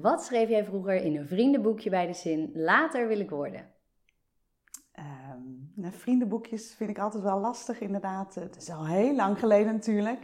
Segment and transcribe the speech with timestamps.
[0.00, 3.72] Wat schreef jij vroeger in een vriendenboekje bij de zin later wil ik worden?
[4.98, 8.34] Um, nou, vriendenboekjes vind ik altijd wel lastig, inderdaad.
[8.34, 10.20] Het is al heel lang geleden natuurlijk.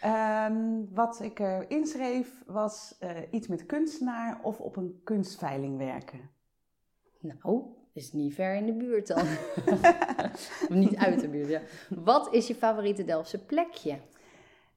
[0.00, 6.30] Ehm, wat ik erin schreef was uh, iets met kunstenaar of op een kunstveiling werken.
[7.20, 7.62] Nou,
[7.92, 9.26] is niet ver in de buurt dan.
[10.68, 11.60] of niet uit de buurt, ja.
[11.88, 13.98] Wat is je favoriete Delftse plekje?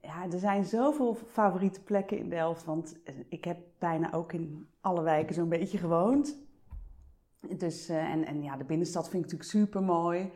[0.08, 2.64] Ja, er zijn zoveel favoriete plekken in Delft.
[2.64, 6.38] Want eh, ik heb bijna ook in alle wijken zo'n beetje gewoond.
[7.58, 10.32] Dus, uh, en, en ja, de binnenstad vind ik natuurlijk super mooi.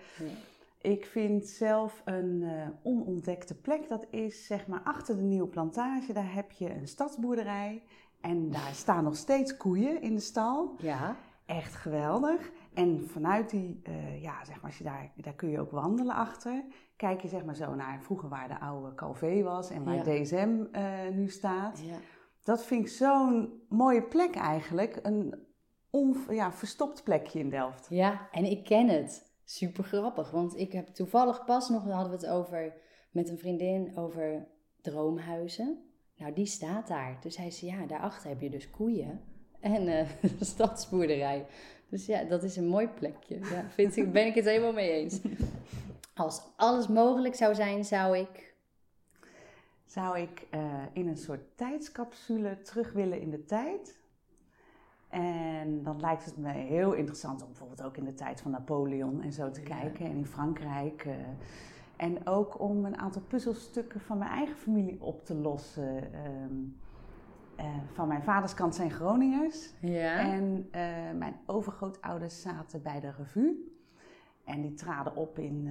[0.82, 6.13] Ik vind zelf een uh, onontdekte plek, dat is zeg maar achter de nieuwe plantage.
[6.13, 7.84] Daar heb je een stadsboerderij
[8.22, 10.76] en daar staan nog steeds koeien in de stal.
[10.77, 11.16] Ja.
[11.46, 12.52] Echt geweldig.
[12.74, 16.16] En vanuit die, uh, ja, zeg maar, als je daar, daar kun je ook wandelen
[16.16, 16.64] achter.
[16.96, 20.24] Kijk je zeg maar zo naar vroeger waar de oude Calvé was en waar ja.
[20.24, 20.66] DSM
[21.14, 21.82] nu staat.
[21.86, 21.98] Ja.
[22.44, 25.00] Dat vind ik zo'n mooie plek eigenlijk.
[25.04, 25.36] Een
[25.90, 27.88] on, ja, verstopt plekje in Delft.
[27.90, 29.30] Ja, en ik ken het.
[29.44, 32.74] Super grappig, want ik heb toevallig pas nog, hadden we het over
[33.12, 34.48] met een vriendin over
[34.82, 35.84] droomhuizen.
[36.18, 37.18] Nou, die staat daar.
[37.22, 39.22] Dus hij zei, ja, daarachter heb je dus koeien
[39.60, 40.08] en uh,
[40.40, 41.46] stadsboerderij.
[41.92, 43.40] Dus ja, dat is een mooi plekje.
[43.40, 45.20] Ja, vind ik, ben ik het helemaal mee eens.
[46.14, 48.50] Als alles mogelijk zou zijn, zou ik...
[49.86, 54.00] Zou ik uh, in een soort tijdscapsule terug willen in de tijd
[55.12, 59.22] en dan lijkt het me heel interessant om bijvoorbeeld ook in de tijd van Napoleon
[59.22, 60.06] en zo te kijken.
[60.06, 61.06] En in Frankrijk.
[61.06, 61.14] Uh,
[61.96, 66.03] en ook om een aantal puzzelstukken van mijn eigen familie op te lossen.
[66.44, 66.75] Um,
[67.62, 69.73] uh, van mijn vaders kant zijn Groningers.
[69.81, 70.19] Ja.
[70.19, 70.72] En uh,
[71.17, 73.79] mijn overgrootouders zaten bij de revue.
[74.45, 75.69] En die traden op in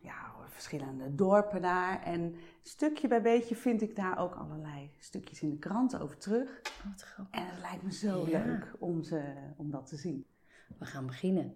[0.00, 2.02] ja, verschillende dorpen daar.
[2.02, 6.60] En stukje bij beetje vind ik daar ook allerlei stukjes in de krant over terug.
[6.84, 9.22] Wat en het lijkt me zo leuk om, ze,
[9.56, 10.26] om dat te zien.
[10.78, 11.54] We gaan beginnen.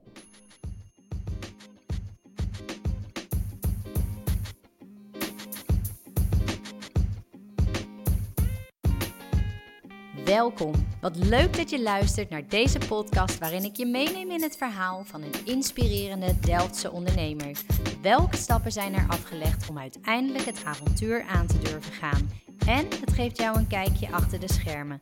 [10.31, 10.75] Welkom.
[11.01, 15.05] Wat leuk dat je luistert naar deze podcast waarin ik je meeneem in het verhaal
[15.05, 17.59] van een inspirerende Delftse ondernemer.
[18.03, 22.31] Welke stappen zijn er afgelegd om uiteindelijk het avontuur aan te durven gaan?
[22.67, 25.01] En het geeft jou een kijkje achter de schermen.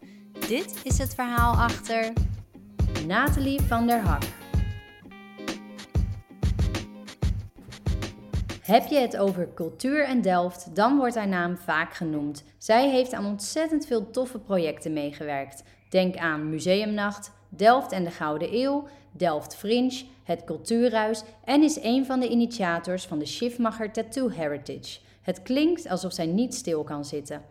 [0.48, 2.12] Dit is het verhaal achter
[3.06, 4.47] Nathalie van der Hak.
[8.68, 12.44] Heb je het over cultuur en Delft, dan wordt haar naam vaak genoemd.
[12.58, 15.62] Zij heeft aan ontzettend veel toffe projecten meegewerkt.
[15.88, 22.06] Denk aan Museumnacht, Delft en de Gouden Eeuw, Delft Fringe, het Cultuurhuis en is een
[22.06, 24.98] van de initiators van de Schiffmacher Tattoo Heritage.
[25.22, 27.42] Het klinkt alsof zij niet stil kan zitten.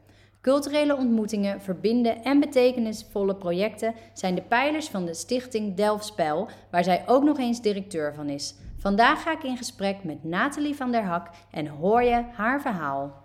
[0.48, 7.04] Culturele ontmoetingen, verbinden en betekenisvolle projecten zijn de pijlers van de stichting Delftspel, waar zij
[7.08, 8.56] ook nog eens directeur van is.
[8.78, 13.24] Vandaag ga ik in gesprek met Nathalie van der Hak en hoor je haar verhaal.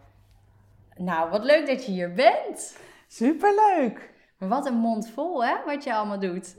[0.96, 2.76] Nou, wat leuk dat je hier bent.
[3.08, 4.10] Superleuk.
[4.38, 6.54] Maar wat een mond vol, hè, wat je allemaal doet.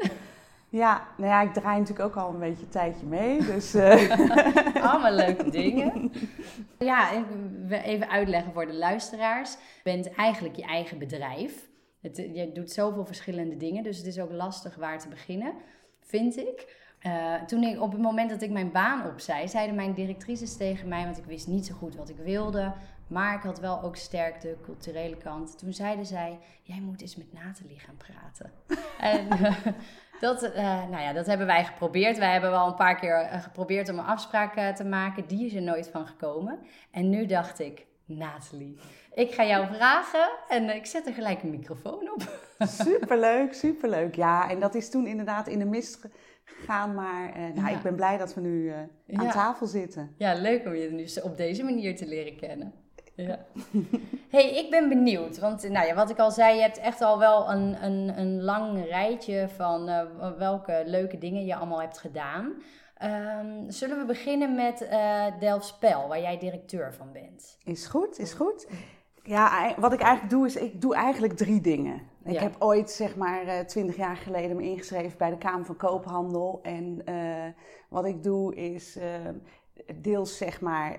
[0.74, 3.76] Ja, nou ja, ik draai natuurlijk ook al een beetje een tijdje mee, dus...
[3.76, 4.12] Uh...
[4.90, 6.12] allemaal leuke dingen.
[6.80, 7.10] Ja,
[7.70, 9.52] even uitleggen voor de luisteraars.
[9.52, 11.70] Je bent eigenlijk je eigen bedrijf.
[12.02, 15.54] Het, je doet zoveel verschillende dingen, dus het is ook lastig waar te beginnen,
[16.02, 16.82] vind ik.
[17.08, 20.88] Uh, toen ik, op het moment dat ik mijn baan opzij, zeiden mijn directrices tegen
[20.88, 22.74] mij, want ik wist niet zo goed wat ik wilde,
[23.14, 25.58] maar ik had wel ook sterk de culturele kant.
[25.58, 28.52] Toen zeiden zij, jij moet eens met Nathalie gaan praten.
[29.14, 29.56] en uh,
[30.20, 30.56] dat, uh,
[30.90, 32.18] nou ja, dat hebben wij geprobeerd.
[32.18, 35.28] Wij hebben wel een paar keer geprobeerd om een afspraak te maken.
[35.28, 36.60] Die is er nooit van gekomen.
[36.92, 38.78] En nu dacht ik, Nathalie,
[39.14, 42.46] ik ga jou vragen en ik zet er gelijk een microfoon op.
[42.88, 44.16] superleuk, superleuk.
[44.16, 46.08] Ja, en dat is toen inderdaad in de mist
[46.44, 46.94] gaan.
[46.94, 48.74] Maar nou, ik ben blij dat we nu
[49.14, 50.14] aan tafel zitten.
[50.18, 52.83] Ja, leuk om je nu op deze manier te leren kennen.
[53.16, 53.40] Ja.
[54.36, 55.40] hey, ik ben benieuwd.
[55.40, 58.42] Want nou ja, wat ik al zei, je hebt echt al wel een, een, een
[58.42, 60.02] lang rijtje van uh,
[60.38, 62.54] welke leuke dingen je allemaal hebt gedaan.
[63.04, 67.58] Um, zullen we beginnen met uh, Delftspel, waar jij directeur van bent?
[67.64, 68.68] Is goed, is goed.
[69.24, 72.02] Ja, wat ik eigenlijk doe, is ik doe eigenlijk drie dingen.
[72.24, 75.76] Ik heb ooit, zeg maar, eh, twintig jaar geleden me ingeschreven bij de Kamer van
[75.76, 76.60] Koophandel.
[76.62, 77.46] En uh,
[77.90, 79.04] wat ik doe is uh,
[79.96, 80.98] deels, zeg maar,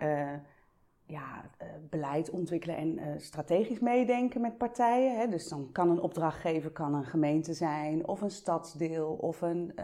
[1.07, 1.51] ja,
[1.91, 5.19] beleid ontwikkelen en strategisch meedenken met partijen.
[5.19, 5.29] Hè.
[5.29, 9.75] Dus dan kan een opdrachtgever kan een gemeente zijn, of een stadsdeel, of een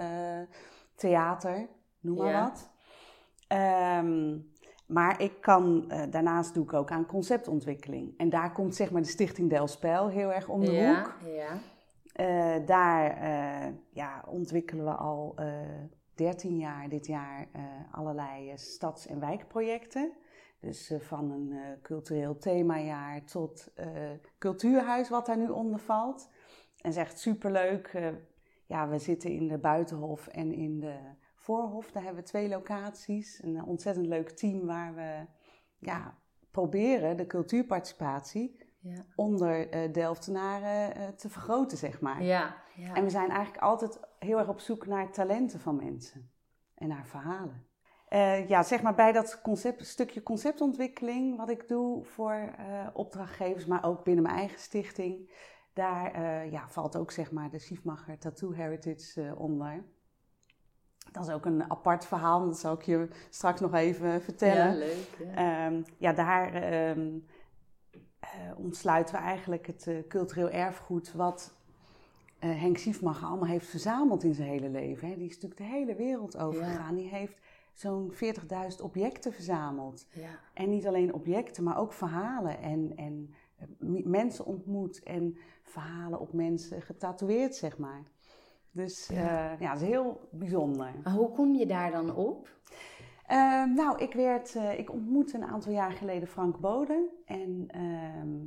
[0.94, 1.68] theater,
[2.00, 2.42] noem maar ja.
[2.42, 2.70] wat.
[4.04, 4.48] Um,
[4.86, 8.14] maar ik kan, uh, daarnaast doe ik ook aan conceptontwikkeling.
[8.16, 11.14] En daar komt zeg maar de Stichting Delspel heel erg om de ja, hoek.
[11.34, 12.58] Ja.
[12.58, 13.28] daar
[13.92, 15.34] ja, ontwikkelen we al
[16.14, 17.48] 13 jaar dit jaar
[17.90, 20.12] allerlei stads- en wijkprojecten.
[20.60, 23.72] Dus van een cultureel themajaar tot
[24.38, 26.30] cultuurhuis, wat daar nu onder valt.
[26.80, 28.12] En echt superleuk.
[28.66, 30.98] Ja, we zitten in de Buitenhof en in de
[31.34, 31.90] Voorhof.
[31.90, 33.42] Daar hebben we twee locaties.
[33.42, 35.26] Een ontzettend leuk team waar we
[35.78, 36.18] ja,
[36.50, 39.04] proberen de cultuurparticipatie ja.
[39.16, 42.22] onder uh, Delftenaren uh, te vergroten, zeg maar.
[42.22, 42.94] Ja, ja.
[42.94, 46.30] En we zijn eigenlijk altijd heel erg op zoek naar talenten van mensen
[46.74, 47.66] en naar verhalen.
[48.12, 52.50] Uh, ja, zeg maar bij dat concept, stukje conceptontwikkeling wat ik doe voor
[52.92, 55.30] opdrachtgevers, maar ook binnen mijn eigen stichting,
[55.72, 59.84] daar uh, ja, valt ook zeg maar de Schiefmacher Tattoo Heritage onder.
[61.12, 64.72] Dat is ook een apart verhaal, dat zal ik je straks nog even vertellen.
[64.72, 65.34] Ja, leuk.
[65.34, 67.26] Ja, um, ja daar um,
[68.56, 71.58] ontsluiten we eigenlijk het cultureel erfgoed wat
[72.38, 75.08] Henk Schiefmacher allemaal heeft verzameld in zijn hele leven.
[75.08, 75.16] Hè.
[75.16, 76.96] Die is natuurlijk de hele wereld overgegaan.
[76.96, 77.02] Ja.
[77.02, 77.38] Die heeft
[77.80, 80.06] zo'n 40.000 objecten verzameld.
[80.12, 80.38] Ja.
[80.54, 83.34] En niet alleen objecten, maar ook verhalen en, en
[84.04, 88.02] mensen ontmoet en verhalen op mensen getatoeëerd, zeg maar.
[88.70, 90.94] Dus ja, uh, ja dat is heel bijzonder.
[91.04, 92.48] Maar hoe kom je daar dan op?
[93.30, 97.08] Uh, nou, ik, werd, uh, ik ontmoette een aantal jaar geleden Frank Bode.
[97.24, 98.46] En ehm,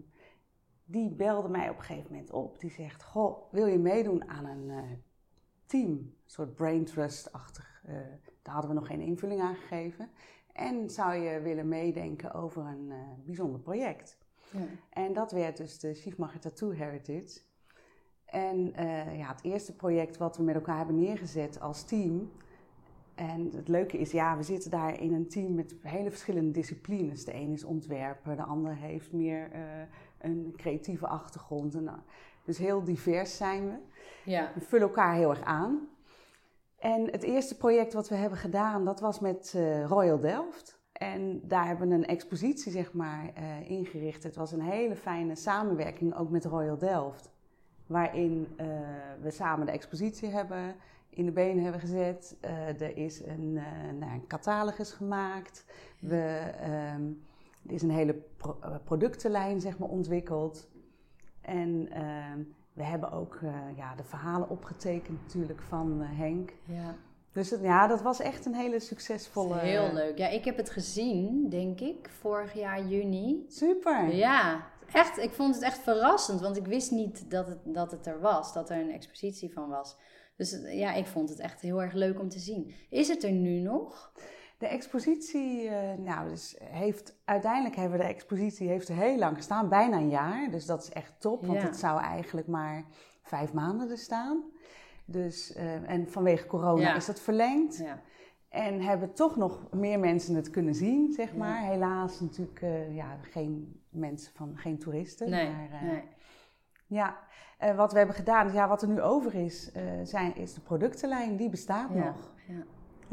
[0.85, 2.59] die belde mij op een gegeven moment op.
[2.59, 4.91] Die zegt, goh, wil je meedoen aan een eh,
[5.65, 5.89] team?
[5.89, 7.83] Een soort brain trust-achtig.
[8.43, 10.09] Daar hadden we nog geen invulling aan gegeven.
[10.53, 12.93] En zou je willen meedenken over een
[13.25, 14.17] bijzonder project?
[14.51, 14.65] Ja.
[14.89, 17.39] En dat werd dus de Schiefmacher Tattoo Heritage.
[18.25, 22.31] En uh, ja, het eerste project wat we met elkaar hebben neergezet als team.
[23.15, 27.25] En het leuke is, ja, we zitten daar in een team met hele verschillende disciplines.
[27.25, 29.59] De een is ontwerper, de ander heeft meer uh,
[30.17, 31.75] een creatieve achtergrond.
[31.75, 31.89] En,
[32.43, 33.75] dus heel divers zijn we.
[34.25, 34.51] Ja.
[34.55, 35.87] We vullen elkaar heel erg aan.
[36.83, 40.79] En het eerste project wat we hebben gedaan, dat was met uh, Royal Delft.
[40.91, 44.23] En daar hebben we een expositie zeg maar, uh, ingericht.
[44.23, 47.31] Het was een hele fijne samenwerking ook met Royal Delft.
[47.87, 48.67] Waarin uh,
[49.21, 50.75] we samen de expositie hebben
[51.09, 52.37] in de benen hebben gezet.
[52.79, 53.53] Er is een,
[53.99, 55.65] nou, een, catalogus gemaakt.
[55.99, 56.51] We,
[56.95, 57.23] um,
[57.67, 60.67] er is een hele pro productenlijn zeg maar, ontwikkeld.
[61.41, 62.39] En ehm,
[62.73, 63.39] we hebben ook
[63.75, 66.53] ja, de verhalen opgetekend natuurlijk van Henk.
[66.65, 66.95] Ja.
[67.31, 69.57] Dus het, ja, dat was echt een hele succesvolle...
[69.57, 70.17] Heel leuk.
[70.17, 73.45] Ja, ik heb het gezien, denk ik, vorig jaar juni.
[73.47, 74.15] Super.
[74.15, 75.17] Ja, echt.
[75.17, 78.53] Ik vond het echt verrassend, want ik wist niet dat het, dat het er was,
[78.53, 79.97] dat er een expositie van was.
[80.37, 82.73] Dus ja, ik vond het echt heel erg leuk om te zien.
[82.89, 84.11] Is het er nu nog?
[84.63, 89.69] De expositie, uh, nou, dus heeft, uiteindelijk hebben we de expositie heeft heel lang gestaan,
[89.69, 90.51] bijna een jaar.
[90.51, 91.65] Dus dat is echt top, want Ja.
[91.65, 92.83] het zou eigenlijk maar
[93.23, 94.43] vijf maanden er staan.
[95.05, 96.95] Dus, eh, en vanwege corona Ja.
[96.95, 97.77] is dat verlengd.
[97.77, 98.01] Ja.
[98.49, 101.61] En hebben toch nog meer mensen het kunnen zien, zeg maar.
[101.61, 105.29] Helaas natuurlijk eh, ja, geen mensen van, geen toeristen.
[105.29, 106.03] Nee, maar, eh, nee.
[106.87, 107.17] Ja,
[107.57, 110.61] Eh, wat we hebben gedaan, ja, wat er nu over is, eh, zijn, is de
[110.61, 111.35] productenlijn.
[111.37, 112.31] Die bestaat Ja, nog.
[112.47, 112.63] ja.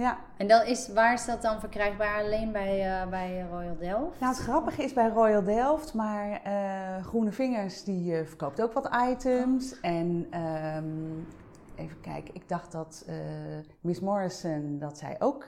[0.01, 0.19] Ja.
[0.37, 2.23] En dan is, waar is dat dan verkrijgbaar?
[2.23, 4.21] Alleen bij, eh, bij Royal Delft?
[4.21, 8.73] Nou, het grappige is bij Royal Delft, maar eh, Groene Vingers die eh, verkoopt ook
[8.73, 9.81] wat items.
[9.81, 10.85] En ehm,
[11.75, 13.07] even kijken, ik dacht dat
[13.81, 15.45] Miss Morrison, dat zij ook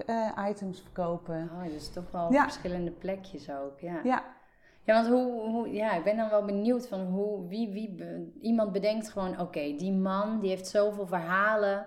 [0.49, 1.51] items verkopen.
[1.53, 2.43] Oh, dus toch wel Ja.
[2.43, 4.01] verschillende plekjes ook, ja.
[4.05, 4.23] Ja,
[4.85, 8.05] Ja, want hoe, hoe, ja, ik ben dan wel benieuwd van hoe, wie, wie,
[8.41, 11.87] iemand bedenkt gewoon, oké, die man die heeft zoveel verhalen,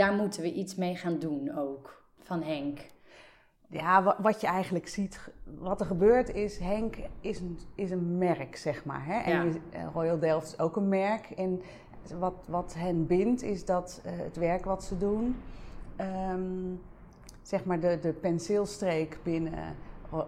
[0.00, 2.78] daar moeten we iets mee gaan doen ook, van Henk.
[3.68, 5.28] ja wa- wat je eigenlijk ziet,
[5.58, 9.04] wat er gebeurt is, Henk is een, is een merk, zeg maar.
[9.06, 9.18] Hè?
[9.20, 9.58] En Ja.
[9.70, 11.30] eh, Royal Delft is ook een merk.
[11.30, 11.60] En
[12.18, 15.36] wat, wat hen bindt, is dat eh, het werk wat ze doen,
[15.96, 16.74] ehm,
[17.42, 19.76] zeg maar de, de penseelstreek binnen,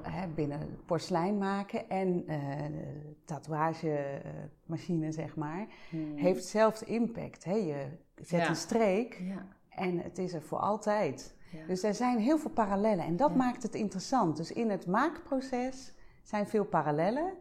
[0.03, 2.39] hè, binnen porselein maken en eh
[2.73, 6.17] de tatoeagemachine, zeg maar, Hmm.
[6.17, 7.45] heeft hetzelfde impact.
[7.45, 7.55] Hè?
[7.55, 7.87] Je
[8.17, 8.49] zet Ja.
[8.49, 11.35] een streek Ja, en het is er voor altijd.
[11.51, 11.67] ja.
[11.67, 13.37] Dus er zijn heel veel parallellen en dat Ja.
[13.37, 14.37] maakt het interessant.
[14.37, 17.33] Dus in het maakproces zijn veel parallellen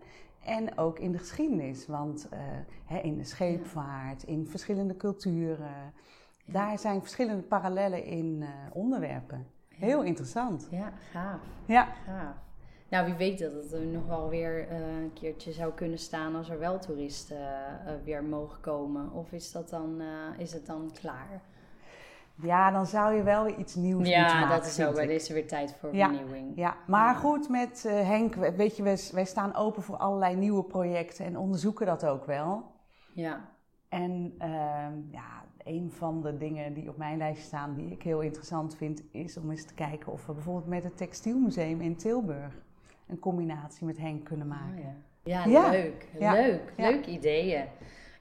[0.46, 1.88] en ook in de geschiedenis.
[1.88, 2.40] Want eh,
[2.86, 5.94] hè, in de scheepvaart, in verschillende culturen,
[6.46, 9.48] daar zijn verschillende parallellen in eh, onderwerpen.
[9.70, 10.68] Heel interessant.
[10.72, 11.84] ja, gaaf, Ja.
[12.06, 12.36] gaaf.
[12.90, 16.36] Nou, wie weet dat het er nog wel weer eh, een keertje zou kunnen staan
[16.36, 17.38] als er wel toeristen
[18.04, 19.12] weer mogen komen.
[19.12, 20.02] Of is, dat dan,
[20.38, 21.42] is het dan klaar?
[22.36, 24.50] Ja, dan zou je wel weer iets nieuws moeten Ja, maken.
[24.50, 24.98] dat is ook.
[24.98, 26.08] Er is er weer tijd voor Ja.
[26.08, 26.52] vernieuwing.
[26.56, 27.20] Ja, maar Ja.
[27.20, 31.26] goed, met eh, Henk, we- weet je, wij, wij staan open voor allerlei nieuwe projecten
[31.26, 32.64] en onderzoeken dat ook wel.
[33.14, 33.50] Ja,
[33.90, 38.20] En ehm, ja, een van de dingen die op mijn lijst staan, die ik heel
[38.22, 42.54] interessant vind, is om eens te kijken of we bijvoorbeeld met het Textielmuseum in Tilburg
[43.08, 44.82] een combinatie met Henk kunnen Oh, maken.
[45.24, 45.44] ja.
[45.44, 45.70] Ja, Ja.
[45.70, 46.08] leuk.
[46.20, 46.32] Ja.
[46.32, 46.74] Leuk.
[46.78, 46.90] Ja.
[46.90, 47.64] Leuke ideeën.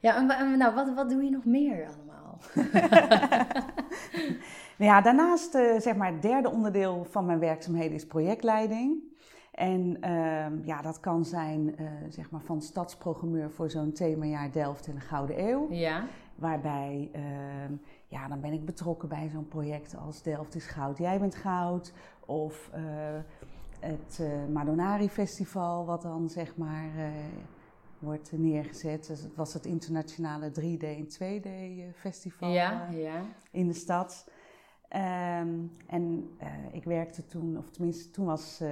[0.01, 2.39] Ja, en nou, wat, wat doe je nog meer allemaal?
[4.81, 9.03] Nou ja, daarnaast, eh, zeg maar, het derde onderdeel van mijn werkzaamheden is projectleiding.
[9.51, 14.87] En ehm, ja, dat kan zijn, eh, zeg maar, van stadsprogrammeur voor zo'n themajaar Delft
[14.87, 15.67] in de Gouden Eeuw.
[15.71, 16.05] Ja.
[16.35, 17.73] Waarbij, ehm,
[18.07, 21.93] ja, dan ben ik betrokken bij zo'n project als Delft is Goud, Jij bent Goud.
[22.27, 22.83] Of eh,
[23.81, 26.91] het Madonari Festival, wat dan zeg maar
[28.01, 29.07] wordt neergezet.
[29.07, 31.49] Dus het was het internationale 3D en 2D
[31.97, 33.23] festival Ja, eh, ja.
[33.51, 34.27] in de stad.
[34.91, 38.71] Ehm, en eh, ik werkte toen, of tenminste toen was eh,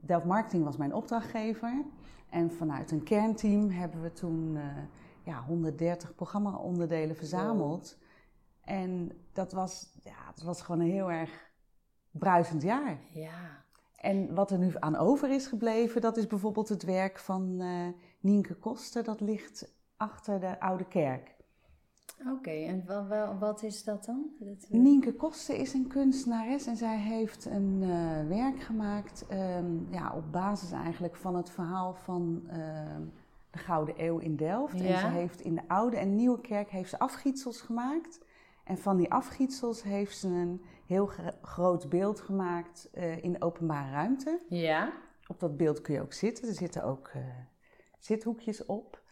[0.00, 1.84] Delft Marketing was mijn opdrachtgever.
[2.30, 4.62] En vanuit een kernteam hebben we toen eh,
[5.22, 7.98] ja, 130 programma-onderdelen verzameld.
[8.64, 11.50] En dat was, ja, dat was gewoon een heel erg
[12.10, 12.98] bruisend jaar.
[13.12, 13.64] Ja.
[14.00, 17.86] En wat er nu aan over is gebleven, dat is bijvoorbeeld het werk van eh
[18.20, 19.04] Nienke Koster.
[19.04, 21.34] Dat ligt achter de Oude Kerk.
[22.32, 24.26] Oké, en wa- wa- wat is dat dan?
[24.38, 30.12] Dat, Nienke Koster is een kunstenares en zij heeft een eh, werk gemaakt ehm, ja,
[30.16, 33.02] op basis eigenlijk van het verhaal van ehm,
[33.50, 34.74] de Gouden Eeuw in Delft.
[34.74, 38.20] En ze heeft in de Oude en Nieuwe Kerk heeft ze afgietsels gemaakt.
[38.64, 43.42] En van die afgietsels heeft ze een heel gro- groot beeld gemaakt eh, in de
[43.42, 44.40] openbare ruimte.
[44.48, 44.92] Ja.
[45.26, 46.48] Op dat beeld kun je ook zitten.
[46.48, 47.22] Er zitten ook eh,
[47.98, 49.02] zithoekjes op.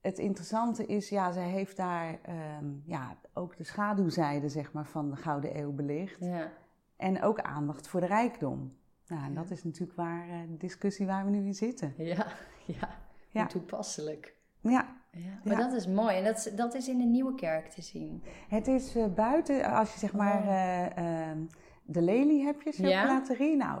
[0.00, 5.10] Het interessante is, ja, zij heeft daar ehm, ja, ook de schaduwzijde zeg maar, van
[5.10, 6.24] de Gouden Eeuw belicht.
[6.24, 6.52] Ja.
[6.96, 8.76] En ook aandacht voor de rijkdom.
[9.06, 11.94] Nou, en dat is natuurlijk waar, eh, de discussie waar we nu in zitten.
[11.96, 12.26] Ja.
[12.66, 12.98] Ja.
[13.30, 13.46] Ja.
[13.46, 14.36] Toepasselijk.
[14.60, 15.30] Ja, Ja.
[15.44, 16.16] Maar dat is mooi.
[16.16, 18.22] En dat is, dat is in de Nieuwe Kerk te zien.
[18.48, 20.48] het is eh, buiten, als je zeg maar Oh.
[20.48, 20.96] eh,
[21.30, 21.38] ehm,
[21.84, 23.56] de lelie heb je, chocolaterie.
[23.56, 23.80] Nou,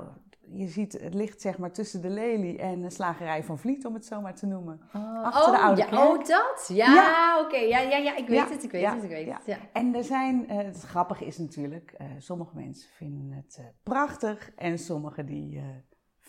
[0.52, 3.94] je ziet, het ligt zeg maar tussen de lelie en de slagerij van Vliet, om
[3.94, 4.80] het zo maar te noemen.
[4.94, 6.00] Oh, Achter de oh, Oude ja, Kerk.
[6.02, 6.64] oh, dat?
[6.72, 7.40] Ja, Ja.
[7.44, 7.56] oké.
[7.56, 9.58] Ja, ja, ja, ik weet Ja, het, ik weet het, ik weet het.
[9.72, 14.50] En er zijn, eh, het grappige is natuurlijk, eh, sommige mensen vinden het eh, prachtig
[14.56, 15.60] en sommige die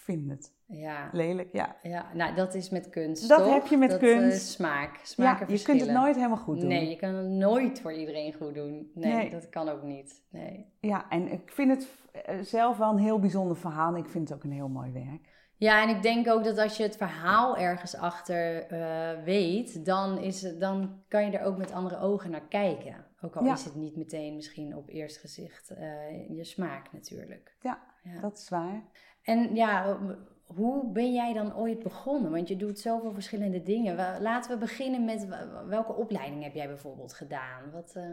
[0.08, 1.10] eh, vinden het Ja.
[1.12, 1.50] lelijk.
[1.52, 3.54] Ja, ja, nou dat is met kunst, Dat toch?
[3.54, 4.38] heb je met dat, kunst.
[4.38, 6.70] eh, smaak, ja je kunt het nooit helemaal goed doen.
[6.70, 8.92] Nee, je kan het nooit voor iedereen goed doen.
[8.94, 9.30] Nee, Nee.
[9.30, 10.24] dat kan ook niet.
[10.30, 10.66] Nee.
[10.80, 11.88] Ja, en ik vind het
[12.26, 14.92] eh, zelf wel een heel bijzonder verhaal en ik vind het ook een heel mooi
[14.92, 15.34] werk.
[15.58, 20.18] Ja, en ik denk ook dat als je het verhaal ergens achter eh, weet, dan,
[20.18, 23.06] is het, dan kan je er ook met andere ogen naar kijken.
[23.22, 23.54] Ook al Ja.
[23.54, 27.56] is het niet meteen misschien op eerst gezicht eh, je smaak natuurlijk.
[27.62, 28.20] Ja, Ja.
[28.22, 28.82] dat is waar.
[29.26, 29.98] En ja,
[30.46, 32.32] hoe ben jij dan ooit begonnen?
[32.32, 34.22] Want je doet zoveel verschillende dingen.
[34.22, 35.28] Laten we beginnen met
[35.68, 37.72] welke opleiding heb jij bijvoorbeeld gedaan?
[37.72, 38.04] Wat, eh,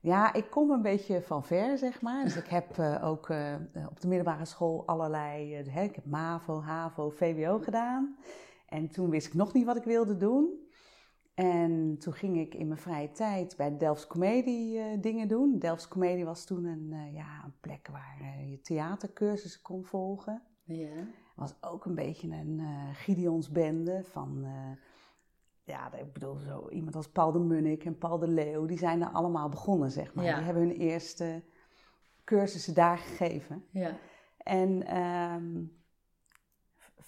[0.00, 2.24] Ja, ik kom een beetje van ver, zeg maar.
[2.24, 3.54] Dus ik heb eh, ook eh,
[3.90, 5.54] op de middelbare school allerlei...
[5.54, 8.16] hè, ik heb MAVO, HAVO, VWO gedaan.
[8.68, 10.67] En toen wist ik nog niet wat ik wilde doen.
[11.38, 15.58] En toen ging ik in mijn vrije tijd bij de Delfts Comedie eh, dingen doen.
[15.58, 20.42] Delfts Comedie was toen een, eh, ja, een plek waar eh, je theatercursussen kon volgen.
[20.64, 21.06] ja.
[21.34, 22.60] was ook een beetje een
[22.94, 24.46] Gideonsbende van...
[25.64, 29.02] ja, ik bedoel, zo iemand als Paul de Munnik en Paul de Leeuw, die zijn
[29.02, 30.24] er allemaal begonnen, zeg maar.
[30.24, 30.36] Ja.
[30.36, 31.42] Die hebben hun eerste
[32.24, 33.64] cursussen daar gegeven.
[33.70, 33.98] ja.
[34.38, 35.64] En ehm,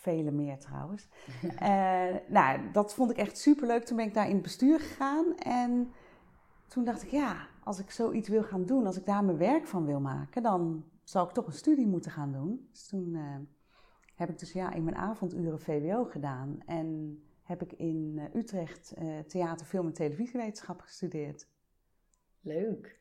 [0.00, 1.08] vele meer trouwens.
[1.58, 3.84] Eh, nou, dat vond ik echt superleuk.
[3.84, 5.36] Toen ben ik daar in het bestuur gegaan.
[5.36, 5.92] En
[6.68, 9.66] toen dacht ik, ja, als ik zoiets wil gaan doen, als ik daar mijn werk
[9.66, 12.68] van wil maken, dan zou ik toch een studie moeten gaan doen.
[12.70, 13.22] Dus toen eh,
[14.14, 16.60] heb ik dus ja, in mijn avonduren VWO gedaan.
[16.66, 18.94] En heb ik in eh, Utrecht
[19.26, 21.48] theater, film en televisiewetenschap gestudeerd.
[22.40, 22.99] Leuk.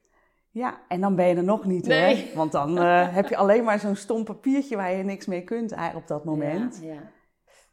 [0.51, 2.15] Ja, en dan ben je er nog niet, Nee.
[2.15, 2.35] hè?
[2.35, 5.75] Want dan eh, heb je alleen maar zo'n stom papiertje waar je niks mee kunt
[5.95, 6.79] op dat moment.
[6.83, 7.11] Ja, ja.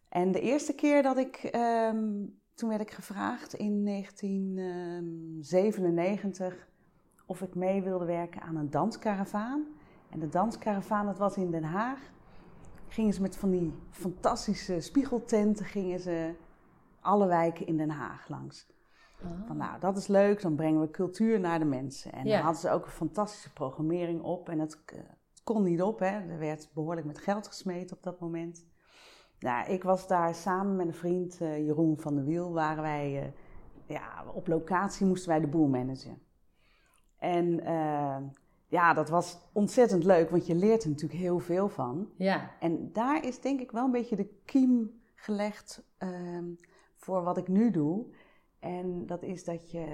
[0.09, 6.69] En de eerste keer dat ik, ehm, toen werd ik gevraagd in 1997
[7.27, 9.65] of ik mee wilde werken aan een danskaravaan.
[10.11, 11.99] En de danskaravaan, dat was in Den Haag.
[12.89, 16.35] Gingen ze met van die fantastische spiegeltenten, gingen ze
[17.01, 18.67] alle wijken in Den Haag langs.
[19.25, 19.47] Oh.
[19.47, 22.13] Van nou, dat is leuk, dan brengen we cultuur naar de mensen.
[22.13, 22.35] En Ja.
[22.35, 24.49] dan hadden ze ook een fantastische programmering op.
[24.49, 24.99] En het, eh,
[25.45, 26.07] kon niet op, hè.
[26.31, 28.67] Er werd behoorlijk met geld gesmeed op dat moment.
[29.39, 33.23] Nou, ik was daar samen met een vriend, eh, Jeroen van der Wiel, waren wij...
[33.23, 33.29] eh,
[33.87, 36.19] ja, op locatie moesten wij de boel managen.
[37.19, 37.61] En
[38.69, 42.09] ja, dat was ontzettend leuk, want je leert er natuurlijk heel veel van.
[42.17, 42.51] ja.
[42.61, 46.45] En daar is denk ik wel een beetje de kiem gelegd ehm,
[46.95, 48.07] voor wat ik nu doe.
[48.67, 49.85] En dat is dat je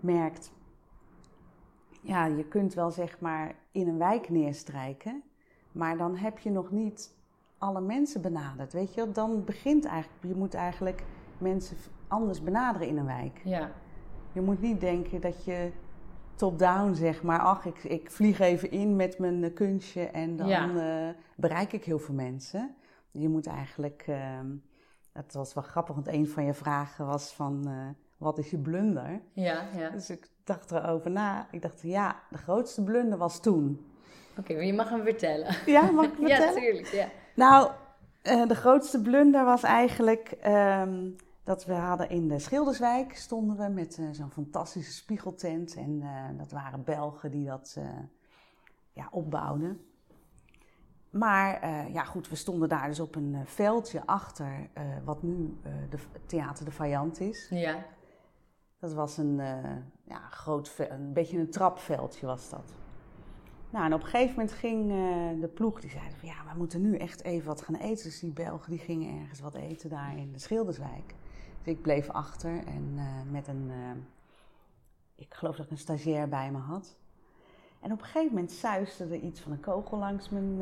[0.00, 0.52] merkt,
[2.00, 5.22] ja, je kunt wel zeg maar in een wijk neerstrijken,
[5.72, 7.14] maar dan heb je nog niet
[7.58, 8.72] alle mensen benaderd.
[8.72, 11.04] Weet je, dan begint eigenlijk, je moet eigenlijk
[11.38, 11.76] mensen
[12.08, 13.40] anders benaderen in een wijk.
[13.44, 13.70] Ja.
[14.32, 15.70] Je moet niet denken dat je
[16.34, 21.08] top-down zeg maar, ach, ik, ik vlieg even in met mijn kunstje en dan Ja.
[21.08, 22.74] eh, bereik ik heel veel mensen.
[23.10, 24.46] Je moet eigenlijk, ehm
[25.14, 28.58] het was wel grappig, want een van je vragen was van, eh, wat is je
[28.58, 29.20] blunder?
[29.32, 29.90] Ja, ja.
[29.90, 31.46] Dus ik dacht erover na.
[31.50, 33.86] Ik dacht, ja, de grootste blunder was toen.
[34.38, 35.56] Oké, maar je mag hem vertellen.
[35.66, 36.62] Ja, mag ik Ja, vertellen?
[36.62, 36.86] tuurlijk.
[36.86, 37.08] Ja.
[37.34, 37.70] Nou,
[38.22, 41.10] eh, de grootste blunder was eigenlijk ehm,
[41.44, 45.74] dat we hadden in de Schilderswijk stonden we met eh, zo'n fantastische spiegeltent.
[45.74, 46.02] En
[46.36, 47.78] dat waren Belgen die dat
[48.92, 49.80] ja, opbouwden.
[51.14, 55.22] Maar eh, ja, goed, we stonden daar dus op een eh, veldje achter eh, wat
[55.22, 55.56] nu
[55.90, 57.46] de Theater de Vajant is.
[57.50, 57.84] Ja.
[58.78, 59.36] Dat was een,
[60.04, 62.72] ja, groot, een beetje een trapveldje was dat.
[63.70, 64.88] Nou, en op een gegeven moment ging
[65.40, 68.04] de ploeg, die zeiden van ja, we moeten nu echt even wat gaan eten.
[68.04, 71.14] Dus die Belgen die gingen ergens wat eten daar in de Schilderswijk.
[71.62, 72.98] Dus ik bleef achter en
[73.30, 73.70] met een,
[75.14, 76.96] ik geloof dat ik een stagiair bij me had.
[77.84, 80.58] En op een gegeven moment suisde er iets van een kogel langs mijn...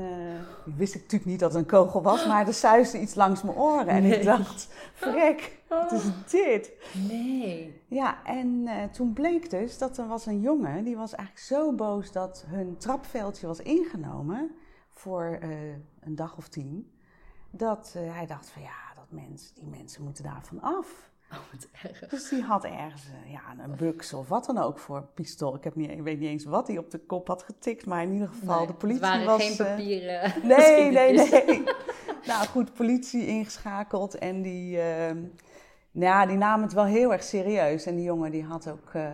[0.65, 3.43] die wist ik natuurlijk niet dat het een kogel was, maar er suisde iets langs
[3.43, 3.87] mijn oren.
[3.87, 4.19] En Nee.
[4.19, 6.73] ik dacht, vrek, wat is dit?
[7.09, 7.81] Nee.
[7.87, 11.73] Ja, en eh, toen bleek dus dat er was een jongen, die was eigenlijk zo
[11.73, 14.51] boos dat hun trapveldje was ingenomen
[14.91, 15.51] voor eh,
[16.01, 16.93] een dag of tien.
[17.51, 21.11] Dat hij dacht van ja, dat mens, die mensen moeten daarvan af.
[21.37, 22.09] Oh, wat erg.
[22.09, 25.55] Dus die had ergens eh, ja, een buks of wat dan ook voor pistool.
[25.55, 28.03] Ik, heb niet, ik weet niet eens wat hij op de kop had getikt, maar
[28.03, 29.43] in ieder geval Nee, de politie Het waren was...
[29.43, 30.33] geen eh, papieren.
[30.57, 31.63] Nee, nee, nee.
[32.27, 35.17] nou goed, politie ingeschakeld en die, ehm,
[35.91, 37.87] nou ja, die namen het wel heel erg serieus.
[37.87, 39.11] En die jongen die had ook, eh,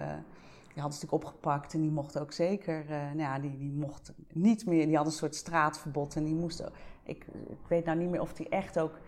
[0.72, 4.12] die had een stuk opgepakt en die mocht ook zeker, nou ja, die, die mocht
[4.32, 7.98] niet meer, die had een soort straatverbod en die moest, ook- ik, ik weet nou
[7.98, 8.98] niet meer of hij echt ook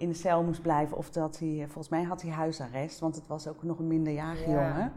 [0.00, 3.26] in de cel moest blijven of dat hij, volgens mij had hij huisarrest, want het
[3.26, 4.66] was ook nog een minderjarige Ja.
[4.68, 4.92] jongen.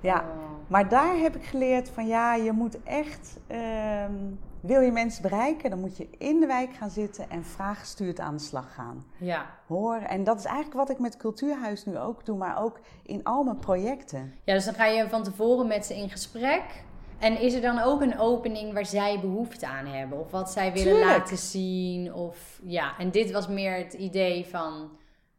[0.00, 0.26] Ja, Oh.
[0.66, 4.12] maar daar heb ik geleerd van ja, je moet echt, ehm,
[4.60, 8.34] wil je mensen bereiken, dan moet je in de wijk gaan zitten en vraaggestuurd aan
[8.34, 9.04] de slag gaan.
[9.16, 9.46] Ja.
[9.66, 10.08] Horen.
[10.08, 13.42] En dat is eigenlijk wat ik met Cultuurhuis nu ook doe, maar ook in al
[13.44, 14.34] mijn projecten.
[14.44, 16.84] ja, dus dan ga je van tevoren met ze in gesprek.
[17.20, 20.18] En is er dan ook een opening waar zij behoefte aan hebben?
[20.18, 21.18] Of wat zij willen Tuurlijk.
[21.18, 22.14] laten zien?
[22.14, 24.90] Of ja, en dit was meer het idee van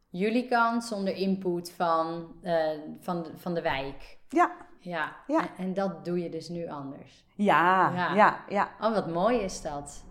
[0.08, 2.68] jullie kant zonder input van, eh,
[3.00, 4.18] van, de, van de wijk.
[4.28, 5.40] Ja, Ja, Ja.
[5.40, 7.24] En, en dat doe je dus nu anders.
[7.34, 8.14] ja, Ja.
[8.14, 8.70] ja, ja.
[8.80, 10.04] Oh, wat mooi is dat.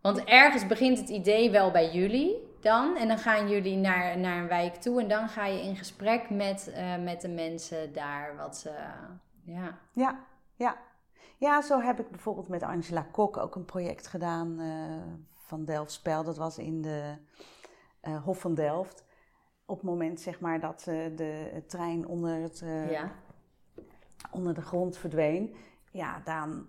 [0.00, 2.96] Want ergens begint het idee wel bij jullie dan.
[2.96, 5.00] En dan gaan jullie naar, naar een wijk toe.
[5.00, 8.36] En dan ga je in gesprek met, eh, met de mensen daar.
[8.36, 8.70] Wat ze.
[9.44, 9.78] Ja.
[9.92, 10.18] Ja,
[10.54, 10.76] ja.
[11.44, 14.66] Ja, zo heb ik bijvoorbeeld met Angela Kok ook een project gedaan eh,
[15.36, 16.24] van Delftspel.
[16.24, 17.14] Dat was in de
[18.00, 19.04] eh, Hof van Delft.
[19.66, 23.12] Op het moment zeg maar dat eh, de trein onder, het, ja.
[24.30, 25.54] onder de grond verdween.
[25.90, 26.66] Ja, dan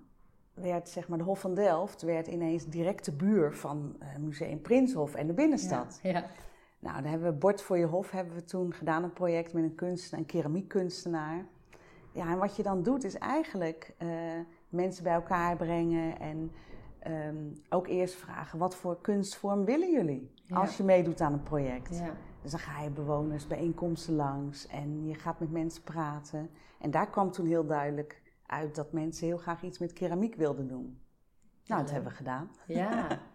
[0.53, 5.15] werd zeg maar de Hof van Delft werd ineens direct de buur van Museum Prinshof
[5.15, 5.99] en de binnenstad.
[6.03, 6.25] Ja.
[6.79, 9.63] Nou, daar hebben we Bord voor je Hof hebben we toen gedaan, een project met
[9.63, 11.45] een kunstenaar, een keramiekkunstenaar.
[12.11, 13.95] Ja, en wat je dan doet is eigenlijk
[14.69, 16.51] mensen bij elkaar brengen en
[16.99, 17.36] ehm,
[17.69, 20.56] ook eerst vragen, wat voor kunstvorm willen jullie Ja.
[20.56, 21.97] als je meedoet aan een project?
[21.97, 22.15] ja.
[22.41, 26.49] Dus dan ga je bewoners bijeenkomsten langs en je gaat met mensen praten.
[26.80, 30.67] En daar kwam toen heel duidelijk uit dat mensen heel graag iets met keramiek wilden
[30.67, 30.99] doen.
[31.65, 32.51] Nou, dat hebben we gedaan.
[32.67, 33.08] Ja.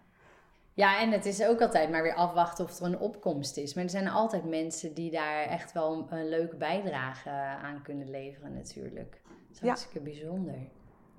[0.75, 3.75] Ja, en het is ook altijd maar weer afwachten of er een opkomst is.
[3.75, 7.31] Maar er zijn altijd mensen die daar echt wel een, leuke bijdrage
[7.63, 9.21] aan kunnen leveren natuurlijk.
[9.25, 9.67] Dat is Ja.
[9.67, 10.59] hartstikke bijzonder.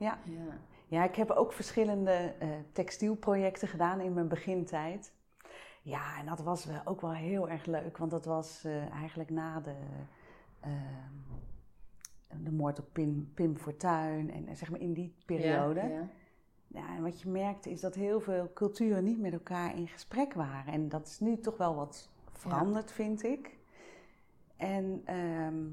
[0.01, 0.19] Ja.
[0.23, 0.59] Ja.
[0.87, 5.13] Ja, ik heb ook verschillende eh, textielprojecten gedaan in mijn begintijd.
[5.81, 9.29] Ja, en dat was wel, ook wel heel erg leuk, want dat was eh, eigenlijk
[9.29, 9.75] na de,
[10.59, 15.79] ehm, de moord op Pim, Pim Fortuyn en eh, zeg maar in die periode.
[15.79, 16.07] Ja, ja.
[16.67, 20.33] Ja, en wat je merkte is dat heel veel culturen niet met elkaar in gesprek
[20.33, 20.73] waren.
[20.73, 23.57] En dat is nu toch wel wat veranderd, vind ik.
[24.57, 25.63] En ehm,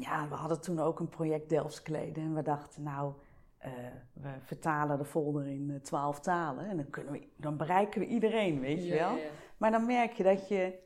[0.00, 2.22] ja, we hadden toen ook een project Delftskleden.
[2.22, 3.12] En we dachten, nou,
[3.58, 3.72] eh,
[4.12, 6.68] we vertalen de folder in eh, twaalf talen.
[6.68, 9.16] En dan, kunnen we, dan bereiken we iedereen, weet je wel.
[9.16, 9.30] ja, ja.
[9.56, 10.78] Maar dan merk je dat je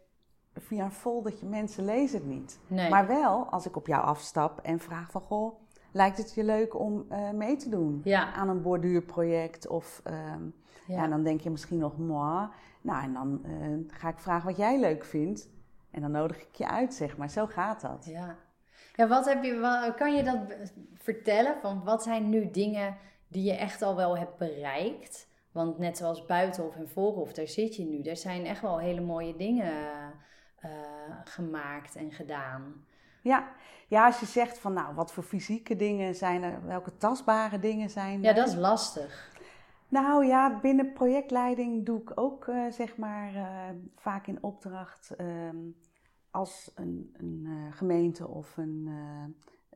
[0.54, 2.58] via een foldertje, mensen lezen het niet.
[2.66, 2.90] Nee.
[2.90, 5.60] Maar wel, als ik op jou afstap en vraag van, goh,
[5.92, 8.00] lijkt het je leuk om eh, mee te doen?
[8.04, 10.42] ja, aan een borduurproject of ehm,
[10.86, 11.06] ja.
[11.06, 12.48] dan denk je misschien nog moi.
[12.80, 13.44] Nou, en dan
[13.88, 15.48] ga ik vragen wat jij leuk vindt.
[15.90, 17.30] En dan nodig ik je uit, zeg maar.
[17.30, 18.04] Zo gaat dat.
[18.04, 18.36] Ja.
[18.96, 20.38] Ja, wat heb je, wat, kan je dat
[20.94, 21.56] vertellen?
[21.60, 22.96] Van wat zijn nu dingen
[23.28, 25.28] die je echt al wel hebt bereikt?
[25.52, 28.02] Want net zoals Buitenhof en Voorhof, daar zit je nu.
[28.02, 29.72] Er zijn echt wel hele mooie dingen
[30.64, 30.70] uh,
[31.24, 32.84] gemaakt en gedaan.
[33.22, 33.48] Ja.
[33.88, 37.90] ja, als je zegt van nou, wat voor fysieke dingen zijn er, welke tastbare dingen
[37.90, 38.24] zijn er?
[38.24, 39.32] Ja, dat is lastig.
[39.88, 43.44] Nou ja, binnen projectleiding doe ik ook uh, zeg maar uh,
[43.96, 45.76] vaak in opdracht um,
[46.34, 48.88] als een, een uh, gemeente of een,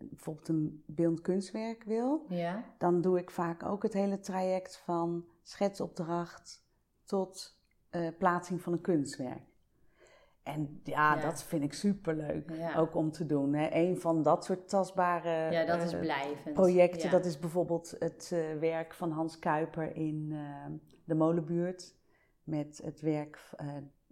[0.01, 2.25] bijvoorbeeld een beeldend kunstwerk wil.
[2.29, 2.65] Ja.
[2.79, 6.67] Dan doe ik vaak ook het hele traject van schetsopdracht
[7.05, 7.57] tot
[8.19, 9.43] plaatsing van een kunstwerk.
[10.43, 12.77] En ja, dat vind ik superleuk ja.
[12.77, 13.55] ook om te doen.
[13.55, 13.69] Hè.
[13.73, 16.55] Een van dat soort tastbare ja, dat is blijvend.
[16.55, 20.37] projecten, dat is bijvoorbeeld het werk van Hans Kuiper in
[21.05, 21.97] de Molenbuurt.
[22.45, 23.51] Met het werk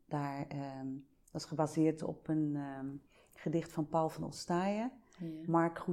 [0.06, 0.46] daar,
[1.36, 3.02] dat is gebaseerd op een um,
[3.34, 4.92] gedicht van Paul van Ostaaien.
[5.18, 5.26] Ja.
[5.46, 5.84] Mark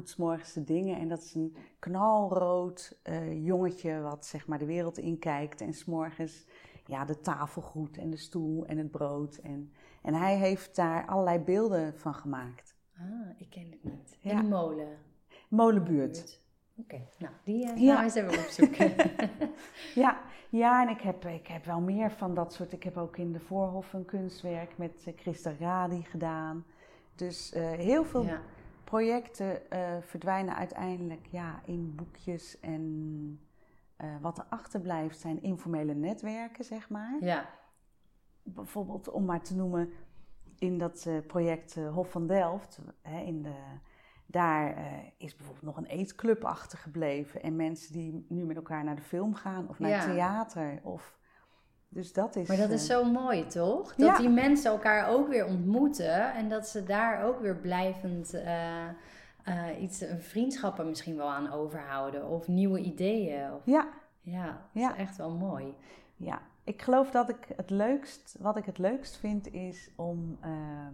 [0.54, 1.00] de Dingen.
[1.00, 3.00] En dat is een knalrood
[3.44, 6.46] jongetje wat zeg maar de wereld inkijkt en s'morgens
[6.86, 9.36] ja, de tafelgoed en de stoel en het brood.
[9.36, 12.76] En, en hij heeft daar allerlei beelden van gemaakt.
[12.98, 14.18] Ah, ik ken het niet.
[14.22, 14.98] In de molen?
[15.50, 16.42] Molenbuurt.
[16.76, 18.04] Oké, nou, die uh, ja.
[18.04, 18.94] eens even opzoeken.
[20.04, 22.74] ja, ja, en ik heb, ik heb wel meer van dat soort.
[22.74, 26.66] Ik heb ook in de Voorhof een kunstwerk met uh, Christa Radi gedaan.
[27.16, 28.42] Dus uh, heel veel ja.
[28.84, 29.62] projecten
[30.02, 33.40] verdwijnen uiteindelijk ja, in boekjes en
[34.22, 37.18] wat er achterblijft zijn informele netwerken, zeg maar.
[37.20, 37.50] Ja.
[38.44, 39.90] Bijvoorbeeld, om maar te noemen,
[40.60, 43.56] in dat project Hof van Delft, hè, in de,
[44.26, 44.76] daar
[45.18, 47.42] is bijvoorbeeld nog een eetclub achtergebleven.
[47.42, 50.06] En mensen die nu met elkaar naar de film gaan of naar ja.
[50.06, 50.80] theater.
[50.84, 51.18] Of,
[51.90, 53.96] dus dat is, maar dat is zo mooi, toch?
[53.96, 54.18] Dat ja.
[54.18, 60.06] die mensen elkaar ook weer ontmoeten en dat ze daar ook weer blijvend uh, iets,
[60.20, 63.54] vriendschappen misschien wel aan overhouden of nieuwe ideeën.
[63.54, 63.88] Of, ja.
[64.22, 64.94] Ja, dat ja.
[64.94, 65.76] is echt wel mooi.
[66.16, 70.88] Ja, ik geloof dat ik het leukst, wat ik het leukst vind, is om uh,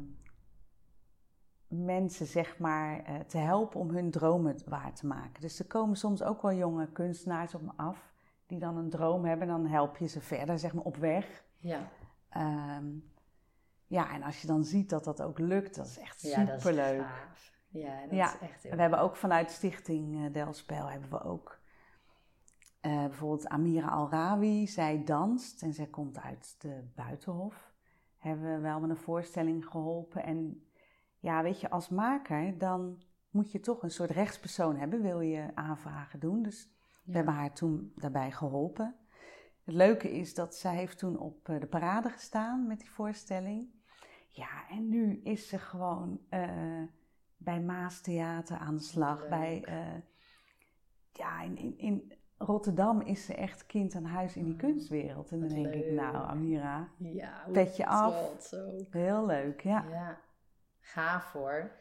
[1.70, 5.42] mensen zeg maar uh, te helpen om hun dromen waar te maken.
[5.42, 8.14] Dus er komen soms ook wel jonge kunstenaars op me af
[8.46, 11.44] die dan een droom hebben en dan help je ze verder zeg maar op weg.
[11.58, 11.80] Ja.
[12.78, 13.12] Um,
[13.88, 17.08] ja, en als je dan ziet dat dat ook lukt, dat is echt superleuk.
[17.70, 20.90] Ja, dat is ja, dat is echt heel We hebben ook vanuit Stichting uh, Delspel
[20.90, 21.60] hebben we ook
[22.82, 24.68] uh, bijvoorbeeld Amira Alrawi.
[24.68, 27.72] Zij danst en zij komt uit de Buitenhof.
[28.18, 30.24] Hebben we wel met een voorstelling geholpen.
[30.24, 30.69] En
[31.20, 35.02] ja, weet je, als maker dan moet je toch een soort rechtspersoon hebben.
[35.02, 36.44] Wil je aanvragen doen.
[36.44, 36.72] Dus
[37.04, 38.96] we hebben haar toen daarbij geholpen.
[39.64, 43.68] Het leuke is dat zij heeft toen op uh, de parade gestaan met die voorstelling.
[44.30, 46.20] Ja, en nu is ze gewoon
[47.38, 49.28] bij Maas Theater aan de slag.
[49.28, 50.02] Bij, uh,
[51.12, 55.32] ja, in, in, in, Rotterdam is ze echt kind aan huis in die ah, kunstwereld.
[55.32, 58.52] En dan denk ik, nou Amira, ja, petje af.
[58.90, 59.86] Heel leuk, ja.
[59.90, 60.20] Ja,
[60.90, 61.72] gaaf hoor.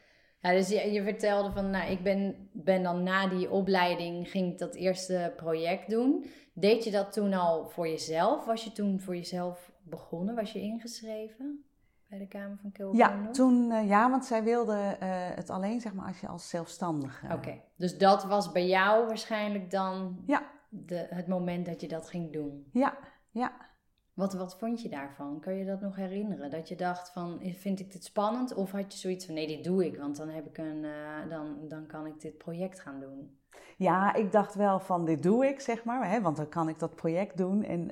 [0.40, 4.52] Ja, dus je, je, vertelde van, nou, ik ben, ben dan na die opleiding, ging
[4.52, 6.26] ik dat eerste project doen.
[6.54, 8.44] Deed je dat toen al voor jezelf?
[8.44, 10.34] Was je toen voor jezelf begonnen?
[10.34, 11.68] Was je ingeschreven?
[12.08, 12.98] bij de Kamer van Kilburn?
[12.98, 16.48] Ja, toen, uh, ja, want zij wilde uh, het alleen zeg maar als je als
[16.48, 17.32] zelfstandige.
[17.32, 20.42] Oké, dus dat was bij jou waarschijnlijk dan ja.
[20.68, 22.68] de, het moment dat je dat ging doen?
[22.72, 22.98] Ja,
[23.30, 23.52] ja.
[24.18, 25.40] Wat, wat vond je daarvan?
[25.40, 26.50] Kan je dat nog herinneren?
[26.50, 28.54] Dat je dacht van, vind ik dit spannend?
[28.54, 31.30] Of had je zoiets van, nee, dit doe ik, want dan, heb ik een, uh,
[31.30, 33.38] dan, dan kan ik dit project gaan doen?
[33.76, 36.10] Ja, ik dacht wel van, dit doe ik, zeg maar.
[36.10, 37.64] Hè, want dan kan ik dat project doen.
[37.64, 37.90] En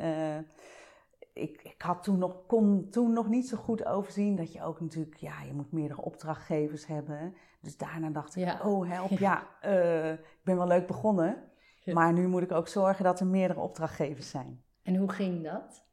[1.33, 4.81] ik, ik had toen nog, kon toen nog niet zo goed overzien dat je ook
[4.81, 7.35] natuurlijk, ja, je moet meerdere opdrachtgevers hebben.
[7.61, 11.43] Dus daarna dacht ik, oh help, ja, uh, ik ben wel leuk begonnen.
[11.85, 14.62] Maar nu moet ik ook zorgen dat er meerdere opdrachtgevers zijn.
[14.83, 15.86] En hoe ging dat?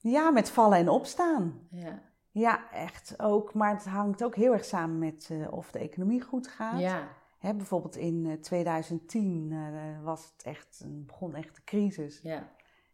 [0.00, 1.60] Ja, met vallen en opstaan.
[1.70, 2.02] Ja.
[2.30, 3.54] Ja, echt ook.
[3.54, 6.80] Maar het hangt ook heel erg samen met uh, of de economie goed gaat.
[6.80, 7.08] Ja.
[7.38, 9.54] Hè, bijvoorbeeld in uh, 2010
[10.02, 12.20] was het echt, begon echt de crisis.
[12.22, 12.50] Ja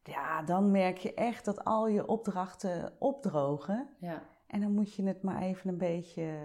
[0.07, 3.89] ja, dan merk je echt dat al je opdrachten opdrogen.
[3.99, 4.23] Ja.
[4.47, 6.39] En dan moet je het maar even een beetje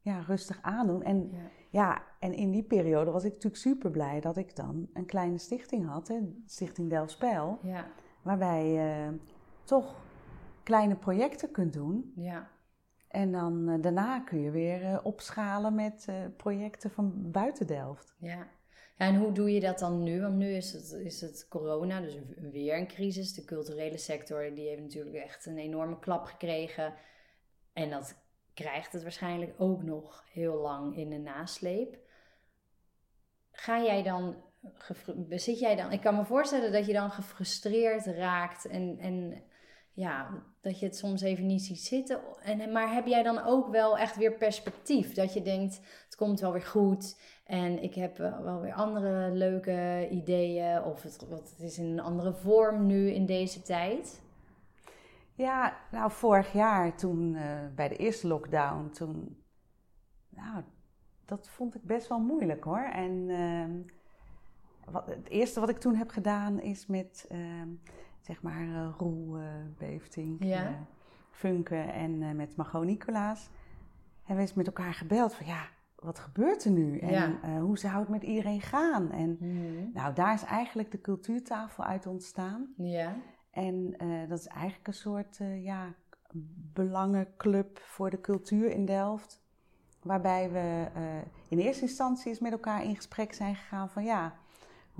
[0.00, 1.02] ja, rustig aandoen.
[1.02, 1.38] En, ja.
[1.70, 2.02] ja.
[2.18, 5.86] en in die periode was ik natuurlijk super blij dat ik dan een kleine stichting
[5.86, 7.58] had, hè, Stichting Delspel.
[7.62, 7.86] Ja.
[8.22, 8.78] Waarbij
[9.70, 9.94] toch
[10.62, 12.12] kleine projecten kunt doen.
[12.16, 12.50] Ja.
[13.08, 18.14] En dan uh, daarna kun je weer uh, opschalen met uh, projecten van buiten Delft.
[18.18, 18.48] Ja.
[18.96, 20.20] En hoe doe je dat dan nu?
[20.20, 23.34] Want nu is het, is het corona, dus weer een crisis.
[23.34, 26.94] De culturele sector die heeft natuurlijk echt een enorme klap gekregen.
[27.72, 28.14] En dat
[28.54, 31.98] krijgt het waarschijnlijk ook nog heel lang in de nasleep.
[33.50, 34.36] Ga jij dan,
[35.28, 39.42] zit jij dan, ik kan me voorstellen dat je dan gefrustreerd raakt en, en
[39.92, 42.20] ja, dat je het soms even niet ziet zitten.
[42.42, 45.14] En, maar heb jij dan ook wel echt weer perspectief?
[45.14, 47.20] Dat je denkt, het komt wel weer goed.
[47.44, 50.82] En ik heb wel weer andere leuke ideeën.
[50.82, 54.22] Of het, het is in een andere vorm nu in deze tijd.
[55.40, 57.42] Ja, nou vorig jaar toen uh,
[57.74, 59.42] bij de eerste lockdown, toen,
[60.28, 60.62] nou,
[61.24, 62.88] dat vond ik best wel moeilijk hoor.
[62.92, 63.64] En uh,
[64.92, 67.62] wat, het eerste wat ik toen heb gedaan is met, uh,
[68.30, 69.36] zeg maar, uh, Roel
[69.78, 70.86] Beefting, ja.
[71.30, 73.50] Funke en met Margot Nicolaas.
[74.16, 76.98] Hebben we eens met elkaar gebeld van ja, wat gebeurt er nu?
[76.98, 77.60] En Ja.
[77.60, 79.10] hoe zou het met iedereen gaan?
[79.10, 79.92] En Mhm.
[79.92, 82.74] nou, daar is eigenlijk de cultuurtafel uit ontstaan.
[82.76, 83.16] Ja.
[83.50, 85.94] En eh, dat is eigenlijk een soort eh, ja,
[86.72, 89.42] belangenclub voor de cultuur in Delft.
[90.02, 91.02] Waarbij we eh,
[91.48, 94.34] in eerste instantie eens met elkaar in gesprek zijn gegaan van ja,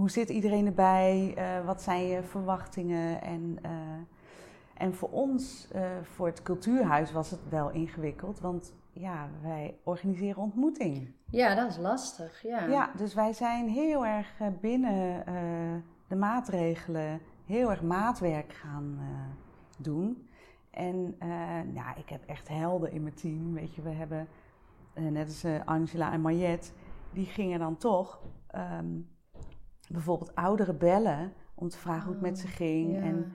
[0.01, 1.35] hoe zit iedereen erbij?
[1.37, 3.23] Eh, wat zijn je verwachtingen?
[3.23, 3.71] En, eh,
[4.75, 8.41] en voor ons, eh, voor het cultuurhuis, was het wel ingewikkeld.
[8.41, 11.13] Want ja, wij organiseren ontmoeting.
[11.31, 12.43] ja, dat is lastig.
[12.43, 12.67] Ja.
[12.67, 15.25] Ja, dus wij zijn heel erg binnen
[16.07, 18.99] de maatregelen heel erg maatwerk gaan
[19.79, 20.29] doen.
[20.71, 21.17] En
[21.75, 23.55] ja, ik heb echt helden in mijn team.
[23.55, 24.29] Weet je, we hebben
[24.95, 26.71] net als Angela en Mariette,
[27.13, 28.87] die gingen dan toch ehm,
[29.93, 32.93] bijvoorbeeld ouderen bellen om te vragen hoe het met ze ging.
[32.95, 33.01] Ja.
[33.01, 33.33] En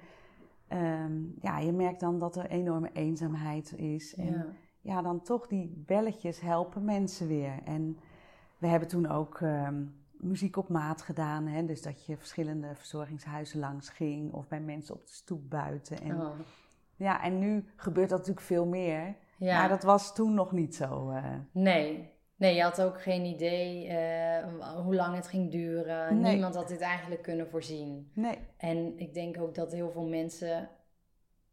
[0.67, 4.15] ehm, ja, je merkt dan dat er enorme eenzaamheid is.
[4.15, 4.45] En ja.
[4.81, 7.59] ja, dan toch die belletjes helpen mensen weer.
[7.63, 7.97] En
[8.57, 9.83] we hebben toen ook ehm,
[10.17, 11.47] muziek op maat gedaan.
[11.47, 11.65] Hè?
[11.65, 16.01] Dus dat je verschillende verzorgingshuizen langs ging of bij mensen op de stoep buiten.
[16.01, 16.39] En, Oh.
[16.95, 19.15] ja, en nu gebeurt dat natuurlijk veel meer.
[19.37, 19.59] ja.
[19.59, 21.09] Maar dat was toen nog niet zo.
[21.09, 21.23] eh.
[21.51, 22.13] Nee.
[22.37, 24.47] Nee, je had ook geen idee eh,
[24.83, 26.19] hoe lang het ging duren.
[26.21, 26.31] Nee.
[26.31, 28.11] Niemand had dit eigenlijk kunnen voorzien.
[28.13, 30.69] nee, En ik denk ook dat heel veel mensen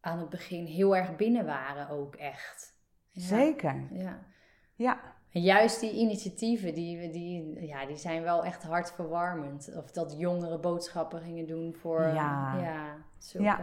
[0.01, 2.81] aan het begin heel erg binnen waren ook echt.
[3.11, 3.23] Ja.
[3.23, 3.89] zeker.
[3.93, 4.27] Ja.
[4.75, 5.01] Ja,
[5.41, 9.73] juist die initiatieven, die, die, ja, die zijn wel echt hartverwarmend.
[9.77, 12.01] Of dat jongeren boodschappen gingen doen voor...
[12.01, 12.57] Ja.
[12.63, 13.59] ja, zulke- Ja.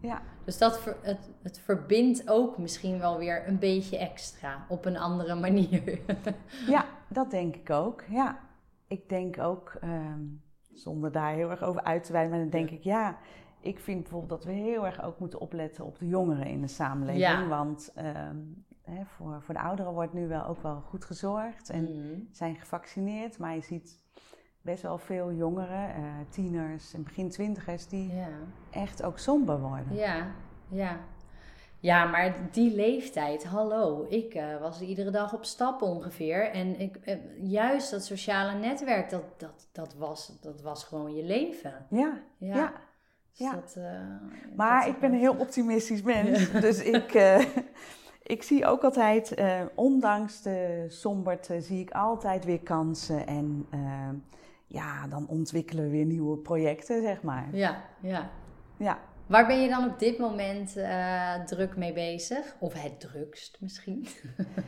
[0.00, 0.22] ja.
[0.44, 4.64] Dus dat ver- het, het verbindt ook misschien wel weer een beetje extra.
[4.68, 5.98] Op een andere manier.
[6.66, 8.04] Ja, dat denk ik ook.
[8.10, 8.38] Ja,
[8.88, 10.20] ik denk ook, ehm,
[10.72, 13.18] zonder daar heel erg over uit te wijden, maar dan denk ik ja.
[13.60, 16.68] Ik vind bijvoorbeeld dat we heel erg ook moeten opletten op de jongeren in de
[16.68, 17.22] samenleving.
[17.24, 17.46] Ja.
[17.48, 18.36] Want ehm,
[18.84, 22.20] hè, voor, voor de ouderen wordt nu wel ook wel goed gezorgd en Mhm.
[22.32, 23.38] zijn gevaccineerd.
[23.38, 23.98] Maar je ziet
[24.60, 28.28] best wel veel jongeren, eh, tieners en begin twintigers, die Ja.
[28.70, 29.94] echt ook somber worden.
[29.94, 30.26] Ja,
[30.68, 30.98] ja.
[31.80, 34.06] Ja, maar die leeftijd, hallo.
[34.08, 36.50] Ik eh, was iedere dag op stap ongeveer.
[36.50, 41.22] En ik, eh, juist dat sociale netwerk, dat, dat, dat, was, dat was gewoon je
[41.24, 41.86] leven.
[41.90, 42.54] Ja, Ja.
[42.56, 42.72] Ja.
[43.30, 43.52] Dus Ja.
[43.52, 43.78] Dat,
[44.56, 46.50] Maar dat ik ben een heel optimistisch mens.
[46.50, 47.12] Dus ik,
[48.24, 53.26] ik zie ook altijd, eh, ondanks de somberte, zie ik altijd weer kansen.
[53.26, 54.08] En eh,
[54.66, 57.48] ja, dan ontwikkelen we weer nieuwe projecten, zeg maar.
[57.52, 58.30] Ja, ja.
[58.76, 62.56] Ja, Waar ben je dan op dit moment eh, druk mee bezig?
[62.58, 64.06] Of het drukst misschien?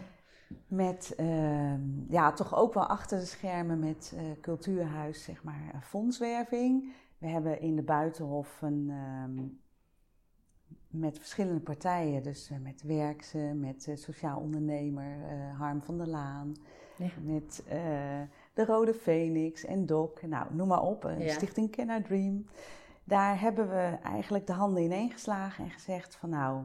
[0.67, 6.93] met ehm, ja, toch ook wel achter de schermen met Cultuurhuis, zeg maar, fondswerving.
[7.19, 9.45] We hebben in de Buitenhof een, ehm,
[10.99, 16.09] met verschillende partijen, dus eh, met Werkse, met eh, Sociaal Ondernemer, eh, Harm van der
[16.09, 16.57] Laan,
[16.97, 17.09] Ja.
[17.23, 17.63] met
[18.55, 21.33] de Rode Phoenix en Doc, nou noem maar op, Ja.
[21.33, 22.47] Stichting Kenna Dream.
[23.05, 26.61] Daar hebben we eigenlijk de handen ineen geslagen en gezegd van nou,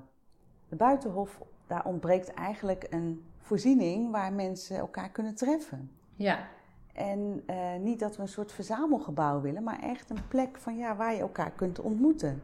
[0.70, 5.92] de Buitenhof, daar ontbreekt eigenlijk een voorziening waar mensen elkaar kunnen treffen.
[6.16, 6.48] Ja,
[6.94, 7.44] En
[7.84, 11.20] niet dat we een soort verzamelgebouw willen, maar echt een plek van ja, waar je
[11.20, 12.42] elkaar kunt ontmoeten.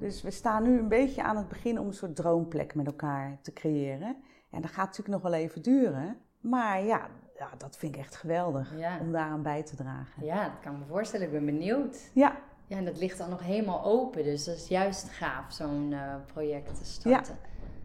[0.00, 3.38] Dus we staan nu een beetje aan het begin om een soort droomplek met elkaar
[3.42, 4.16] te creëren.
[4.50, 6.16] En dat gaat natuurlijk nog wel even duren.
[6.40, 7.06] Maar ja,
[7.38, 8.98] ja dat vind ik echt geweldig Ja.
[9.00, 10.24] om daaraan bij te dragen.
[10.24, 11.26] ja, dat kan ik me voorstellen.
[11.26, 12.10] Ik ben benieuwd.
[12.14, 12.36] Ja,
[12.66, 14.24] Ja, en dat ligt dan nog helemaal open.
[14.24, 17.36] Dus dat is juist gaaf, zo'n eh, project te starten.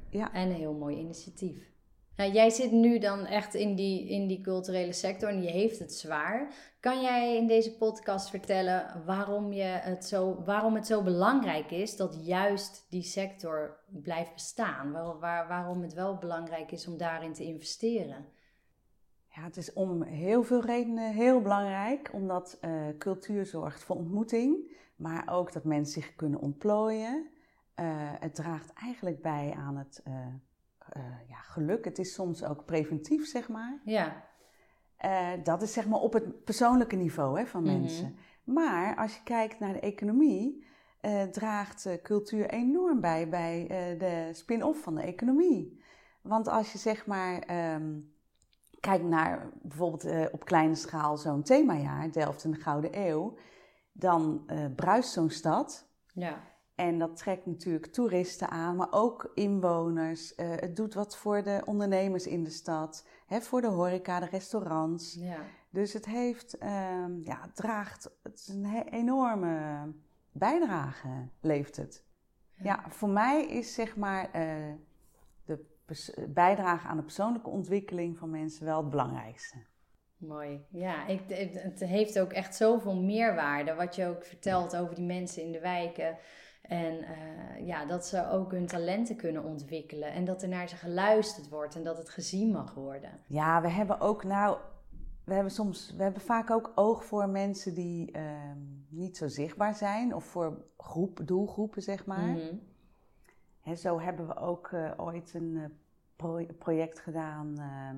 [0.09, 0.33] ja.
[0.33, 1.73] En een heel mooi initiatief.
[2.15, 5.79] Nou, jij zit nu dan echt in die, in die culturele sector en je heeft
[5.79, 6.53] het zwaar.
[6.79, 11.95] Kan jij in deze podcast vertellen waarom, je het zo, waarom het zo belangrijk is
[11.95, 14.91] dat juist die sector blijft bestaan?
[14.91, 18.25] Waar, waar, waarom het wel belangrijk is om daarin te investeren?
[19.27, 24.71] Ja, het is om heel veel redenen heel belangrijk, omdat eh, cultuur zorgt voor ontmoeting,
[24.95, 27.27] maar ook dat mensen zich kunnen ontplooien.
[27.73, 27.85] Eh,
[28.19, 30.03] het draagt eigenlijk bij aan het
[30.89, 31.85] eh, ja, geluk.
[31.85, 33.81] Het is soms ook preventief, zeg maar.
[33.85, 34.23] Ja.
[35.43, 37.79] dat is zeg maar op het persoonlijke niveau hè, van Mhm.
[37.79, 38.15] mensen.
[38.43, 40.65] Maar als je kijkt naar de economie,
[41.31, 43.65] draagt cultuur enorm bij bij
[43.97, 45.81] de spin-off van de economie.
[46.21, 47.99] Want als je zeg maar ehm,
[48.79, 53.37] kijkt naar bijvoorbeeld op kleine schaal zo'n themajaar, Delft in de Gouden Eeuw,
[53.91, 54.45] dan
[54.75, 55.87] bruist zo'n stad.
[56.13, 56.41] Ja.
[56.75, 60.33] En dat trekt natuurlijk toeristen aan, maar ook inwoners.
[60.37, 64.25] Uh, het doet wat voor de ondernemers in de stad, hè, voor de horeca, de
[64.25, 65.13] restaurants.
[65.13, 65.37] Ja.
[65.69, 69.93] Dus het heeft, um, ja, het draagt, het is een enorme
[70.31, 72.03] bijdrage, leeft het.
[72.51, 74.73] Ja, ja voor mij is zeg maar uh,
[75.45, 75.65] de
[76.29, 79.57] bijdrage aan de persoonlijke ontwikkeling van mensen wel het belangrijkste.
[80.17, 80.65] Mooi.
[80.69, 81.21] Ja, ik,
[81.53, 83.73] het heeft ook echt zoveel meerwaarde.
[83.73, 86.17] Wat je ook vertelt over die mensen in de wijken.
[86.67, 90.11] En uh, ja, dat ze ook hun talenten kunnen ontwikkelen.
[90.11, 93.09] En dat er naar ze geluisterd wordt en dat het gezien mag worden.
[93.27, 94.57] Ja, we hebben ook nou.
[95.23, 98.21] We hebben soms, we hebben vaak ook oog voor mensen die uh,
[98.89, 100.15] niet zo zichtbaar zijn.
[100.15, 102.27] Of voor groep, doelgroepen, zeg maar.
[102.27, 102.61] Mm -hmm.
[103.61, 105.73] He, zo hebben we ook uh, ooit een
[106.15, 107.55] pro project gedaan.
[107.57, 107.95] ehm,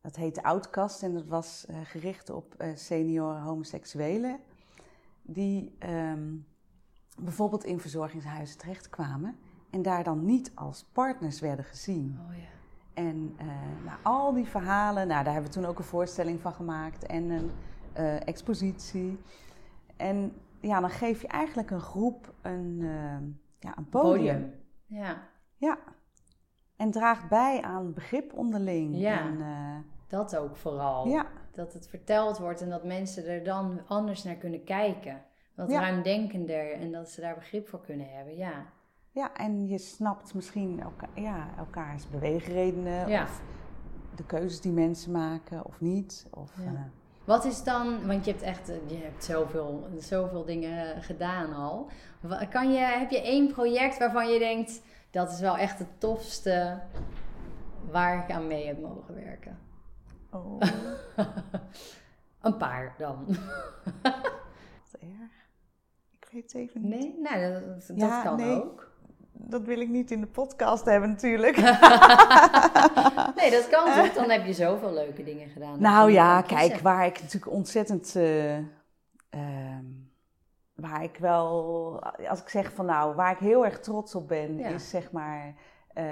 [0.00, 4.40] dat heette Outcast en dat was gericht op senioren homoseksuelen.
[5.22, 6.46] Die um,
[7.24, 9.36] bijvoorbeeld in verzorgingshuizen terechtkwamen
[9.70, 12.18] en daar dan niet als partners werden gezien.
[12.28, 12.48] Oh, ja.
[12.94, 13.46] En uh,
[13.84, 17.30] nou, al die verhalen, nou, daar hebben we toen ook een voorstelling van gemaakt en
[17.30, 17.50] een
[17.98, 19.18] uh, expositie.
[19.96, 22.90] En ja, dan geef je eigenlijk een groep een, uh,
[23.58, 24.24] ja, een podium.
[24.24, 24.52] podium.
[24.86, 25.28] Ja.
[25.56, 25.78] Ja.
[26.76, 28.96] En draagt bij aan begrip onderling.
[28.96, 29.20] Ja.
[29.20, 29.38] En,
[30.08, 31.08] dat ook vooral.
[31.08, 31.26] Ja.
[31.52, 35.22] Dat het verteld wordt en dat mensen er dan anders naar kunnen kijken.
[35.60, 35.80] Wat Ja.
[35.80, 38.36] ruimdenkender en dat ze daar begrip voor kunnen hebben.
[38.36, 38.52] Ja.
[39.12, 43.22] Ja, en je snapt misschien elka ja, elkaars beweegredenen Ja.
[43.22, 43.40] of
[44.14, 46.26] de keuzes die mensen maken of niet.
[46.30, 46.64] Of, Ja.
[46.64, 46.80] eh,
[47.24, 51.88] Wat is dan, want je hebt echt eh, je hebt zoveel, zoveel dingen gedaan al.
[52.50, 56.78] Kan je, heb je één project waarvan je denkt, dat is wel echt het tofste
[57.90, 59.58] waar ik aan mee heb mogen werken?
[60.30, 60.60] oh,
[62.40, 63.26] Een paar dan.
[64.02, 65.39] wat erg.
[66.30, 66.90] Het even niet.
[66.90, 67.16] Nee?
[67.22, 68.62] Nou, dat, dat Ja, kan nee.
[68.64, 68.88] ook.
[69.32, 71.56] Dat wil ik niet in de podcast hebben natuurlijk.
[73.36, 74.12] Nee, dat kan toch?
[74.12, 75.80] Dan heb je zoveel leuke dingen gedaan.
[75.80, 78.16] nou ja, kijk, waar ik natuurlijk ontzettend...
[78.16, 78.56] eh,
[79.30, 79.84] ehm,
[80.74, 82.02] waar ik wel...
[82.28, 84.58] Als ik zeg van nou, waar ik heel erg trots op ben...
[84.58, 84.68] Ja.
[84.68, 85.54] is zeg maar
[85.92, 86.04] eh,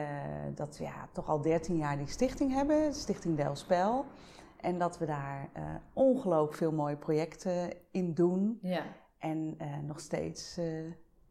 [0.55, 2.95] dat we ja, toch al 13 jaar die stichting hebben.
[2.95, 4.05] Stichting Delspel.
[4.61, 8.59] En dat we daar eh, ongelooflijk veel mooie projecten in doen.
[8.63, 8.83] Ja,
[9.19, 10.65] En eh, nog steeds eh,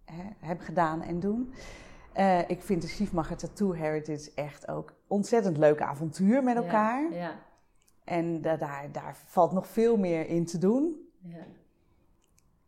[0.05, 1.53] hè, hebben gedaan en doen.
[2.13, 7.11] Eh, ik vind de Schiefmacher Tattoo Heritage echt ook ontzettend leuk avontuur met elkaar.
[7.13, 7.39] Ja,
[8.03, 11.09] En da- daar, daar valt nog veel meer in te doen.
[11.21, 11.45] ja.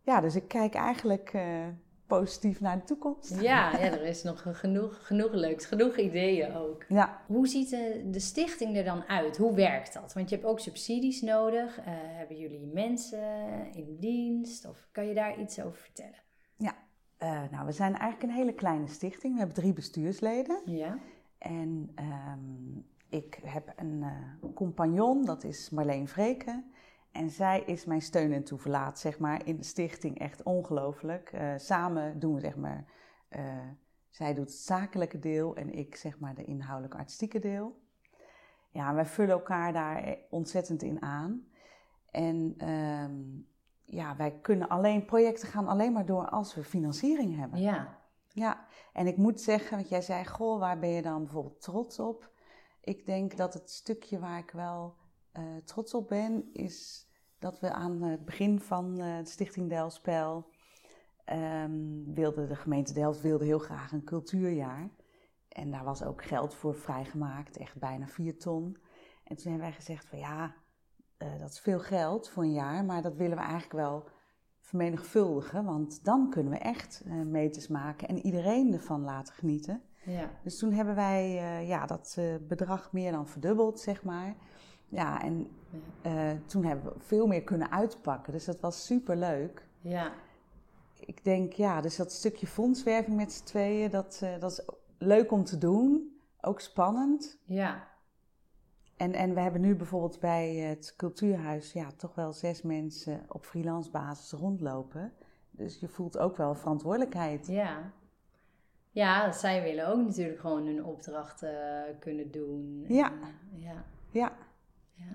[0.02, 1.34] Ja, dus ik kijk eigenlijk
[2.10, 3.42] positief naar de toekomst.
[3.42, 6.86] Ja, ja, er is nog genoeg, genoeg leuks, genoeg ideeën ook.
[6.88, 9.38] Ja, Hoe ziet de, de stichting er dan uit?
[9.38, 10.14] Hoe werkt dat?
[10.14, 11.78] Want je hebt ook subsidies nodig.
[11.80, 13.20] Eh, hebben jullie mensen
[13.74, 14.66] in dienst?
[14.68, 16.28] Of kan je daar iets over vertellen?
[17.20, 19.34] eh, nou, we zijn eigenlijk een hele kleine stichting.
[19.34, 20.62] We hebben drie bestuursleden.
[20.66, 20.98] Ja,
[21.38, 22.78] En ehm,
[23.10, 26.72] ik heb een eh, compagnon, dat is Marleen Vreken.
[27.12, 30.20] En zij is mijn steun en toeverlaat, zeg maar, in de stichting.
[30.20, 31.32] Echt ongelooflijk.
[31.32, 32.86] Eh, samen doen we, zeg maar,
[33.30, 33.68] eh,
[34.10, 37.82] zij doet het zakelijke deel en ik, zeg maar, de inhoudelijk artistieke deel.
[38.70, 41.48] Ja, wij vullen elkaar daar ontzettend in aan.
[42.12, 43.22] En ehm,
[43.86, 47.60] ja, wij kunnen alleen, projecten gaan alleen maar door als we financiering hebben.
[47.60, 51.62] ja, Ja, en ik moet zeggen, want jij zei, goh, waar ben je dan bijvoorbeeld
[51.62, 52.30] trots op?
[52.82, 54.96] Ik denk dat het stukje waar ik wel
[55.40, 60.50] eh, trots op ben, is dat we aan het begin van eh, de Stichting Delspel
[61.26, 64.90] ehm, wilde de gemeente Delft wilde heel graag een cultuurjaar.
[65.50, 68.78] En daar was ook geld voor vrijgemaakt, echt bijna 4 ton.
[69.24, 70.56] En toen hebben wij gezegd van ja,
[71.18, 74.04] eh, dat is veel geld voor een jaar, maar dat willen we eigenlijk wel
[74.60, 79.82] vermenigvuldigen, want dan kunnen we echt eh, meters maken en iedereen ervan laten genieten.
[80.06, 80.30] ja.
[80.44, 81.34] Dus toen hebben wij
[81.66, 84.36] ja, dat bedrag meer dan verdubbeld, zeg maar.
[84.90, 85.48] Ja, en
[86.02, 89.68] eh, toen hebben we veel meer kunnen uitpakken, dus dat was super leuk.
[89.82, 90.12] Ja,
[91.00, 94.62] Ik denk, ja, dus dat stukje fondswerving met z'n tweeën, dat, eh, dat is
[94.98, 97.38] leuk om te doen, ook spannend.
[97.46, 97.88] ja,
[98.98, 103.46] En, en we hebben nu bijvoorbeeld bij het cultuurhuis ja, toch wel zes mensen op
[103.46, 105.14] freelance basis rondlopen.
[105.52, 107.48] Dus je voelt ook wel verantwoordelijkheid.
[107.48, 107.92] ja.
[108.92, 111.56] Ja, zij willen ook natuurlijk gewoon hun opdrachten
[112.00, 112.86] kunnen doen.
[112.88, 113.12] Ja.
[113.12, 113.72] En, ja.
[113.72, 113.84] Ja.
[114.12, 114.32] Ja.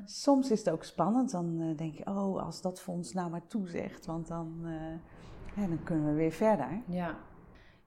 [0.05, 1.30] Soms is het ook spannend.
[1.30, 5.68] Dan eh, denk je, oh, als dat fonds nou maar toezegt, want dan, eh, ja,
[5.68, 6.82] dan kunnen we weer verder.
[6.87, 7.14] Ja.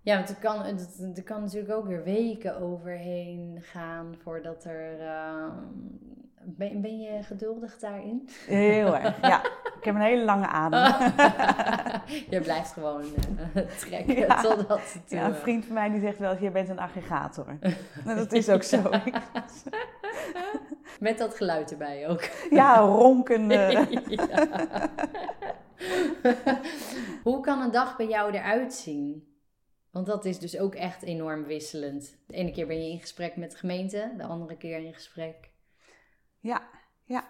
[0.02, 0.64] Ja, want er kan,
[1.16, 5.00] er kan natuurlijk ook weer weken overheen gaan voordat er...
[5.00, 5.48] eh,
[6.44, 8.30] ben, ben je geduldig daarin?
[8.46, 9.42] Heel erg, ja.
[9.78, 10.80] Ik heb een hele lange adem.
[12.30, 13.04] je blijft gewoon
[13.54, 14.42] eh, trekken Ja.
[14.42, 15.02] totdat het...
[15.10, 17.58] Ja, een vriend van mij die zegt wel, jij bent een aggregator.
[18.06, 18.90] Nou, dat is ook zo.
[21.00, 22.30] Met dat geluid erbij ook.
[22.50, 23.52] Ja, ronken.
[23.52, 23.92] eh.
[24.08, 24.90] Ja.
[27.24, 29.36] Hoe kan een dag bij jou eruit zien?
[29.92, 32.18] Want dat is dus ook echt enorm wisselend.
[32.28, 35.52] De ene keer ben je in gesprek met de gemeente, de andere keer in gesprek.
[36.40, 36.68] Ja,
[37.04, 37.28] ja.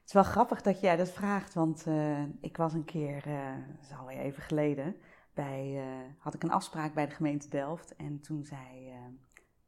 [0.00, 3.54] Het is wel grappig dat jij dat vraagt, want eh, ik was een keer, eh
[3.76, 4.96] dat is alweer even geleden,
[5.34, 5.84] bij,
[6.18, 7.96] had ik een afspraak bij de gemeente Delft.
[7.96, 8.92] En toen zei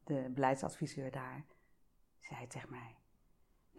[0.05, 1.45] de beleidsadviseur daar,
[2.19, 2.97] zei tegen mij,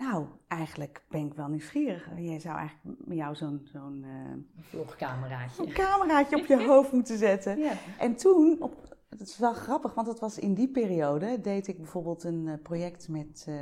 [0.03, 2.09] nou, eigenlijk ben ik wel nieuwsgierig.
[2.17, 5.65] Jij zou eigenlijk met jou zo'n zo'n eh, Een vlogcameraatje.
[5.65, 7.57] een cameraatje op je hoofd moeten zetten.
[7.57, 7.73] Ja.
[7.99, 11.77] En toen, op, het is wel grappig, want dat was in die periode, deed ik
[11.77, 13.55] bijvoorbeeld een eh, project met eh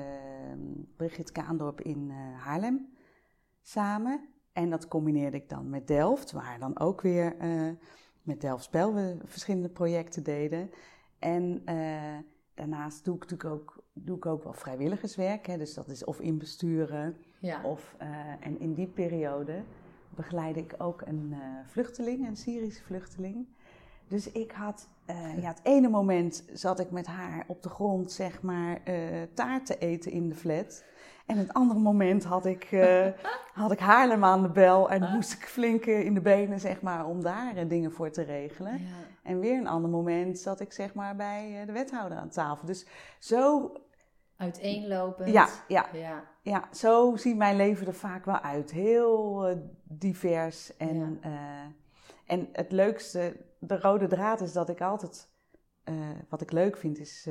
[0.96, 2.94] Brigitte Kaandorp in eh, Haarlem
[3.62, 4.30] samen.
[4.54, 7.36] En dat combineerde ik dan met Delft, waar dan ook weer
[8.22, 10.70] met Delft Spel we verschillende projecten deden.
[11.20, 11.64] En
[12.62, 16.20] daarnaast doe ik natuurlijk ook, doe ik ook wel vrijwilligerswerk, hè, dus dat is of
[16.20, 17.64] in besturen Ja.
[17.64, 18.08] of, eh,
[18.40, 19.64] en in die periode
[20.10, 23.48] begeleidde ik ook een eh, vluchteling, een Syrische vluchteling.
[24.08, 28.12] Dus ik had, eh, ja, het ene moment zat ik met haar op de grond,
[28.12, 28.82] zeg maar,
[29.34, 30.84] taart te eten in de flat.
[31.32, 33.08] En het andere moment had ik, eh,
[33.54, 37.06] had ik Haarlem aan de bel en moest ik flink in de benen, zeg maar,
[37.06, 38.74] om daar eh, dingen voor te regelen.
[38.74, 38.88] Ja.
[39.24, 42.66] En weer een ander moment zat ik, zeg maar, bij eh, de wethouder aan tafel.
[42.66, 42.86] Dus
[43.20, 43.72] zo,
[44.36, 45.32] Uiteenlopend.
[45.32, 46.24] ja, ja, Ja.
[46.42, 48.72] ja, zo ziet mijn leven er vaak wel uit.
[48.72, 49.48] Heel
[49.84, 50.78] divers.
[50.78, 51.72] En, Ja.
[52.26, 55.30] en het leukste, de rode draad is dat ik altijd,
[56.30, 57.30] wat ik leuk vind, is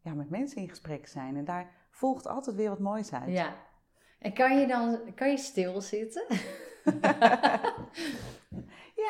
[0.00, 1.36] ja, met mensen in gesprek zijn.
[1.36, 3.28] En daar volgt altijd weer wat moois uit.
[3.32, 3.54] ja.
[4.18, 6.24] En kan je dan kan je stilzitten?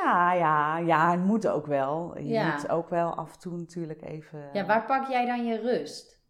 [0.01, 2.19] ja, ja, ja, het moet ook wel.
[2.19, 2.53] Je Ja.
[2.53, 4.51] moet ook wel af en toe natuurlijk even...
[4.53, 6.21] Ja, waar pak jij dan je rust?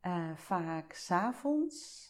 [0.00, 2.08] Eh, vaak s'avonds.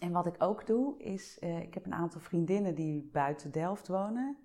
[0.00, 3.88] En wat ik ook doe, is, eh, ik heb een aantal vriendinnen die buiten Delft
[3.88, 4.36] wonen.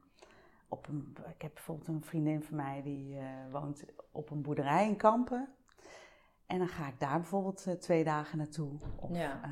[0.67, 4.87] Op een, ik heb bijvoorbeeld een vriendin van mij die eh, woont op een boerderij
[4.87, 5.49] in Kampen.
[6.51, 8.71] En dan ga ik daar bijvoorbeeld eh, twee dagen naartoe.
[8.95, 9.39] Of, Ja.
[9.43, 9.51] eh,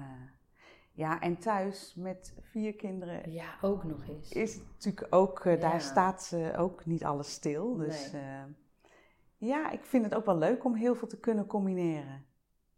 [0.91, 4.29] ja, en thuis met vier kinderen Ja, ook nog eens.
[4.31, 5.59] is het natuurlijk ook, eh, Ja.
[5.59, 7.75] daar staat ook niet alles stil.
[7.75, 8.11] Dus
[9.37, 12.25] ja, ik vind het ook wel leuk om heel veel te kunnen combineren.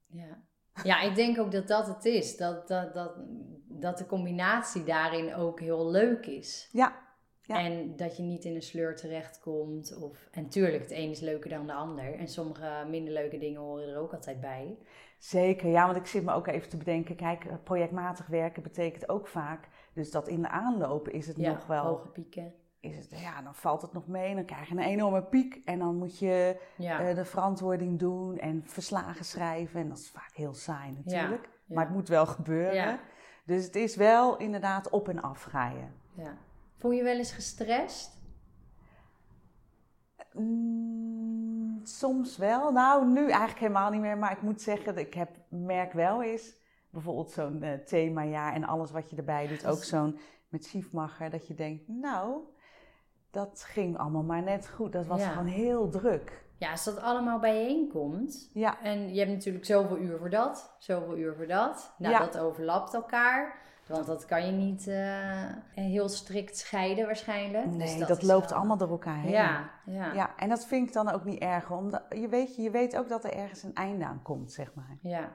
[0.07, 0.41] Ja.
[0.83, 2.37] ja, ik denk ook dat dat het is.
[2.37, 3.15] Dat, dat, dat,
[3.67, 6.69] dat de combinatie daarin ook heel leuk is.
[6.71, 6.95] Ja,
[7.43, 7.59] Ja.
[7.59, 9.97] En dat je niet in een sleur terechtkomt.
[10.01, 12.13] Of, en tuurlijk, het een is leuker dan de ander.
[12.13, 14.77] En sommige minder leuke dingen horen er ook altijd bij.
[15.17, 17.15] Zeker, ja, want ik zit me ook even te bedenken.
[17.15, 19.67] Kijk, eh, projectmatig werken betekent ook vaak.
[19.93, 21.83] Dus dat in de aanloop is het Ja, nog wel.
[21.83, 22.53] hoge pieken.
[22.79, 24.35] Is het, ja, dan valt het nog mee.
[24.35, 25.61] Dan krijg je een enorme piek.
[25.65, 29.79] En dan moet je Ja, eh, de verantwoording doen en verslagen schrijven.
[29.81, 31.49] En dat is vaak heel saai natuurlijk.
[31.65, 32.99] Maar het moet wel gebeuren.
[33.45, 36.21] Dus het is wel inderdaad op en af ga je.
[36.23, 36.37] ja.
[36.81, 38.19] Voel je wel eens gestrest?
[40.33, 42.71] Mm, soms wel.
[42.71, 44.17] Nou, nu eigenlijk helemaal niet meer.
[44.17, 46.53] Maar ik moet zeggen, dat ik heb, merk wel eens,
[46.89, 49.65] bijvoorbeeld zo'n eh, themajaar en alles wat je erbij doet.
[49.67, 50.19] Ook zo'n
[50.49, 52.37] met Schiefmacher, dat je denkt, nou,
[53.31, 54.91] dat ging allemaal maar net goed.
[54.91, 55.29] Dat was Ja.
[55.29, 56.45] gewoon heel druk.
[56.57, 58.49] Ja, als dat allemaal bijeenkomt.
[58.53, 61.95] Ja, En je hebt natuurlijk zoveel uur voor dat, zoveel uur voor dat.
[61.97, 62.19] Nou, Ja.
[62.19, 63.59] dat overlapt elkaar.
[63.91, 65.45] Want dat kan je niet eh,
[65.83, 67.65] heel strikt scheiden waarschijnlijk.
[67.65, 69.31] nee, Dus dat, is loopt wel- allemaal door elkaar heen.
[69.31, 71.71] Ja, ja, Ja, en dat vind ik dan ook niet erg.
[71.71, 74.97] Omdat je weet, je weet ook dat er ergens een einde aan komt, zeg maar.
[75.01, 75.31] ja.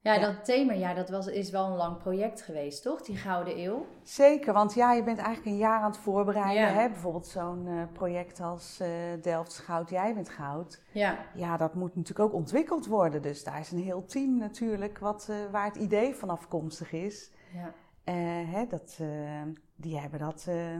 [0.00, 0.20] Ja, Ja.
[0.20, 3.02] dat thema, ja, dat was, is wel een lang project geweest, toch?
[3.02, 3.86] Die Gouden Eeuw.
[4.02, 6.62] Zeker, want ja, je bent eigenlijk een jaar aan het voorbereiden.
[6.62, 6.68] Ja.
[6.80, 6.88] Hè?
[6.88, 8.88] Bijvoorbeeld zo'n eh, project als eh
[9.22, 10.82] Delft Goud, Jij bent Goud.
[10.92, 13.22] Ja, Ja, dat moet natuurlijk ook ontwikkeld worden.
[13.22, 17.30] Dus daar is een heel team natuurlijk wat, waar het idee van afkomstig is.
[17.54, 17.72] ja,
[18.14, 19.42] hè, dat, eh,
[19.76, 20.78] die hebben dat eh,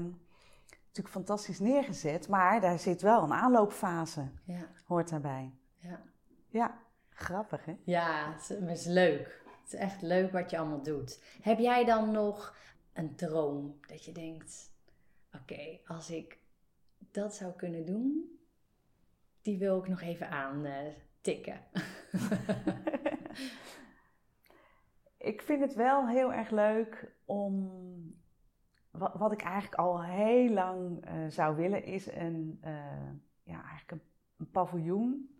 [0.86, 2.28] natuurlijk fantastisch neergezet.
[2.28, 5.52] Maar daar zit wel een aanloopfase, ja, hoort daarbij.
[5.78, 6.00] ja.
[6.48, 6.78] Ja,
[7.10, 7.76] grappig hè?
[7.84, 9.44] Ja, het is, leuk.
[9.62, 11.22] Het is echt leuk wat je allemaal doet.
[11.42, 12.56] Heb jij dan nog
[12.92, 14.70] een droom dat je denkt:
[15.32, 16.38] oké, als ik
[17.10, 18.38] dat zou kunnen doen,
[19.42, 21.60] die wil ik nog even aantikken.
[25.26, 27.70] ik vind het wel heel erg leuk om.
[28.90, 33.10] Wat, wat ik eigenlijk al heel lang eh, zou willen, is een, uh,
[33.42, 34.02] ja, eigenlijk een,
[34.36, 35.30] een, paviljoen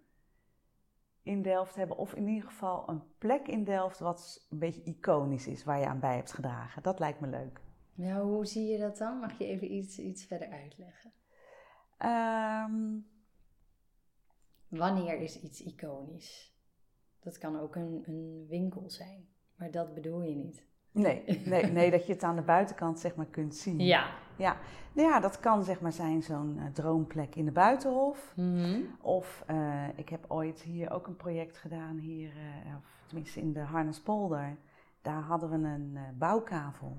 [1.23, 1.97] in Delft hebben.
[1.97, 5.87] Of in ieder geval een plek in Delft wat een beetje iconisch is, waar je
[5.87, 6.83] aan bij hebt gedragen.
[6.83, 7.61] Dat lijkt me leuk.
[7.93, 9.19] Ja, hoe zie je dat dan?
[9.19, 11.13] Mag je even iets, iets verder uitleggen?
[11.99, 13.07] Um...
[14.69, 16.55] Wanneer is iets iconisch?
[17.21, 19.29] Dat kan ook een, een winkel zijn.
[19.57, 20.65] Maar dat bedoel je niet.
[20.91, 23.79] Nee, nee, nee, dat je het aan de buitenkant zeg maar kunt zien.
[23.81, 24.07] Ja.
[24.37, 24.57] Ja,
[24.93, 28.33] nou ja dat kan zeg maar zijn zo'n uh, droomplek in de Buitenhof.
[28.37, 28.81] Mhm.
[29.01, 33.53] Of uh, ik heb ooit hier ook een project gedaan, hier, uh, of tenminste in
[33.53, 34.57] de Harnespolder.
[35.03, 36.97] Daar hadden we een bouwkavel.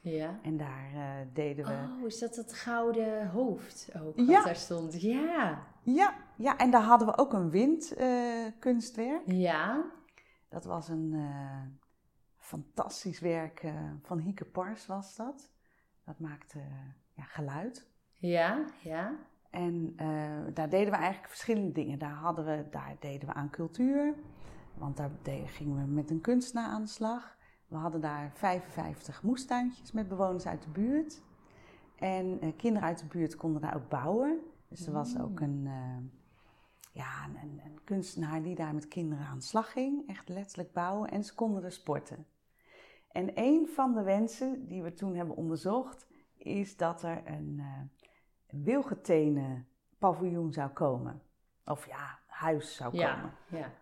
[0.00, 0.38] Ja.
[0.42, 0.90] En daar
[1.32, 1.72] deden we...
[1.72, 4.24] Oh, is dat het gouden hoofd ook, Ja.
[4.34, 5.02] wat daar stond?
[5.02, 5.62] Ja.
[5.82, 9.22] Ja, ja, en daar hadden we ook een windkunstwerk.
[9.26, 9.84] Ja.
[10.48, 11.14] Dat was een
[12.42, 15.50] fantastisch werk uh, van Hieke Pars was dat.
[16.04, 16.64] Dat maakte uh,
[17.12, 17.86] ja, geluid.
[18.12, 19.14] Ja, ja.
[19.50, 19.96] En
[20.54, 21.98] daar deden we eigenlijk verschillende dingen.
[21.98, 24.14] Daar, hadden we, daar deden we aan cultuur,
[24.74, 27.36] want daar deden, gingen we met een kunstenaar aan de slag.
[27.66, 31.22] We hadden daar 55 moestuintjes met bewoners uit de buurt.
[31.96, 34.40] En kinderen uit de buurt konden daar ook bouwen.
[34.68, 35.68] Dus er was ook een
[36.92, 40.08] ja, een, een, kunstenaar die daar met kinderen aan de slag ging.
[40.08, 41.10] Echt letterlijk bouwen.
[41.10, 42.26] En ze konden er sporten.
[43.12, 47.80] En een van de wensen die we toen hebben onderzocht, is dat er een, uh,
[48.46, 49.66] een wilgetenen
[49.98, 51.22] paviljoen zou komen.
[51.64, 53.32] Of ja, huis zou Ja, komen.
[53.48, 53.72] ja.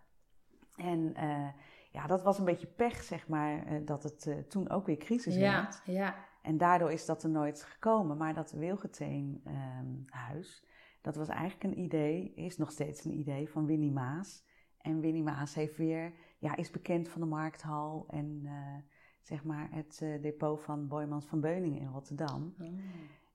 [0.76, 1.48] En uh,
[1.92, 5.34] ja, dat was een beetje pech, zeg maar, uh, dat het toen ook weer crisis
[5.34, 5.82] Ja, werd.
[5.84, 6.14] ja.
[6.42, 8.16] En daardoor is dat er nooit gekomen.
[8.16, 10.64] Maar dat wilgeteen um, huis,
[11.01, 14.44] dat was eigenlijk een idee, is nog steeds een idee van Winnie Maas.
[14.78, 18.76] En Winnie Maas heeft weer, ja, is bekend van de Markthal en uh,
[19.22, 22.55] zeg maar het uh, depot van Boymans van Beuningen in Rotterdam.
[22.61, 22.66] Oh.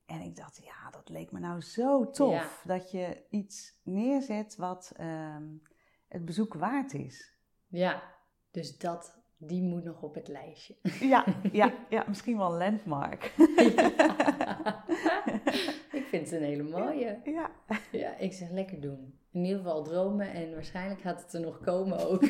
[0.06, 4.92] En ik dacht, ja, dat leek me nou zo tof dat je iets neerzet wat
[5.00, 5.62] um,
[6.08, 7.34] het bezoek waard is.
[7.66, 8.02] Ja,
[8.50, 10.76] dus dat, die moet nog op het lijstje.
[11.00, 13.34] Ja, ja, ja misschien wel een landmark.
[16.06, 17.18] ik vind het een hele mooie.
[17.24, 17.50] Ja.
[17.90, 19.14] Ja, ik zeg lekker doen.
[19.32, 22.22] In ieder geval dromen en waarschijnlijk gaat het er nog komen ook.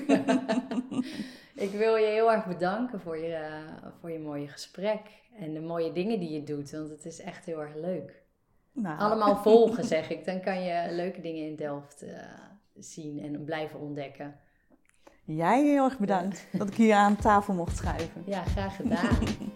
[1.66, 3.64] ik wil je heel erg bedanken voor je,
[4.01, 5.01] voor je mooie gesprek
[5.39, 8.22] en de mooie dingen die je doet, want het is echt heel erg leuk.
[8.72, 8.99] Nou.
[8.99, 10.24] Allemaal volgen, zeg ik.
[10.24, 12.11] Dan kan je leuke dingen in Delft uh,
[12.74, 14.39] zien en blijven ontdekken.
[15.24, 18.22] Jij heel erg bedankt dat ik hier aan tafel mocht schuiven.
[18.27, 19.18] Ja, graag gedaan.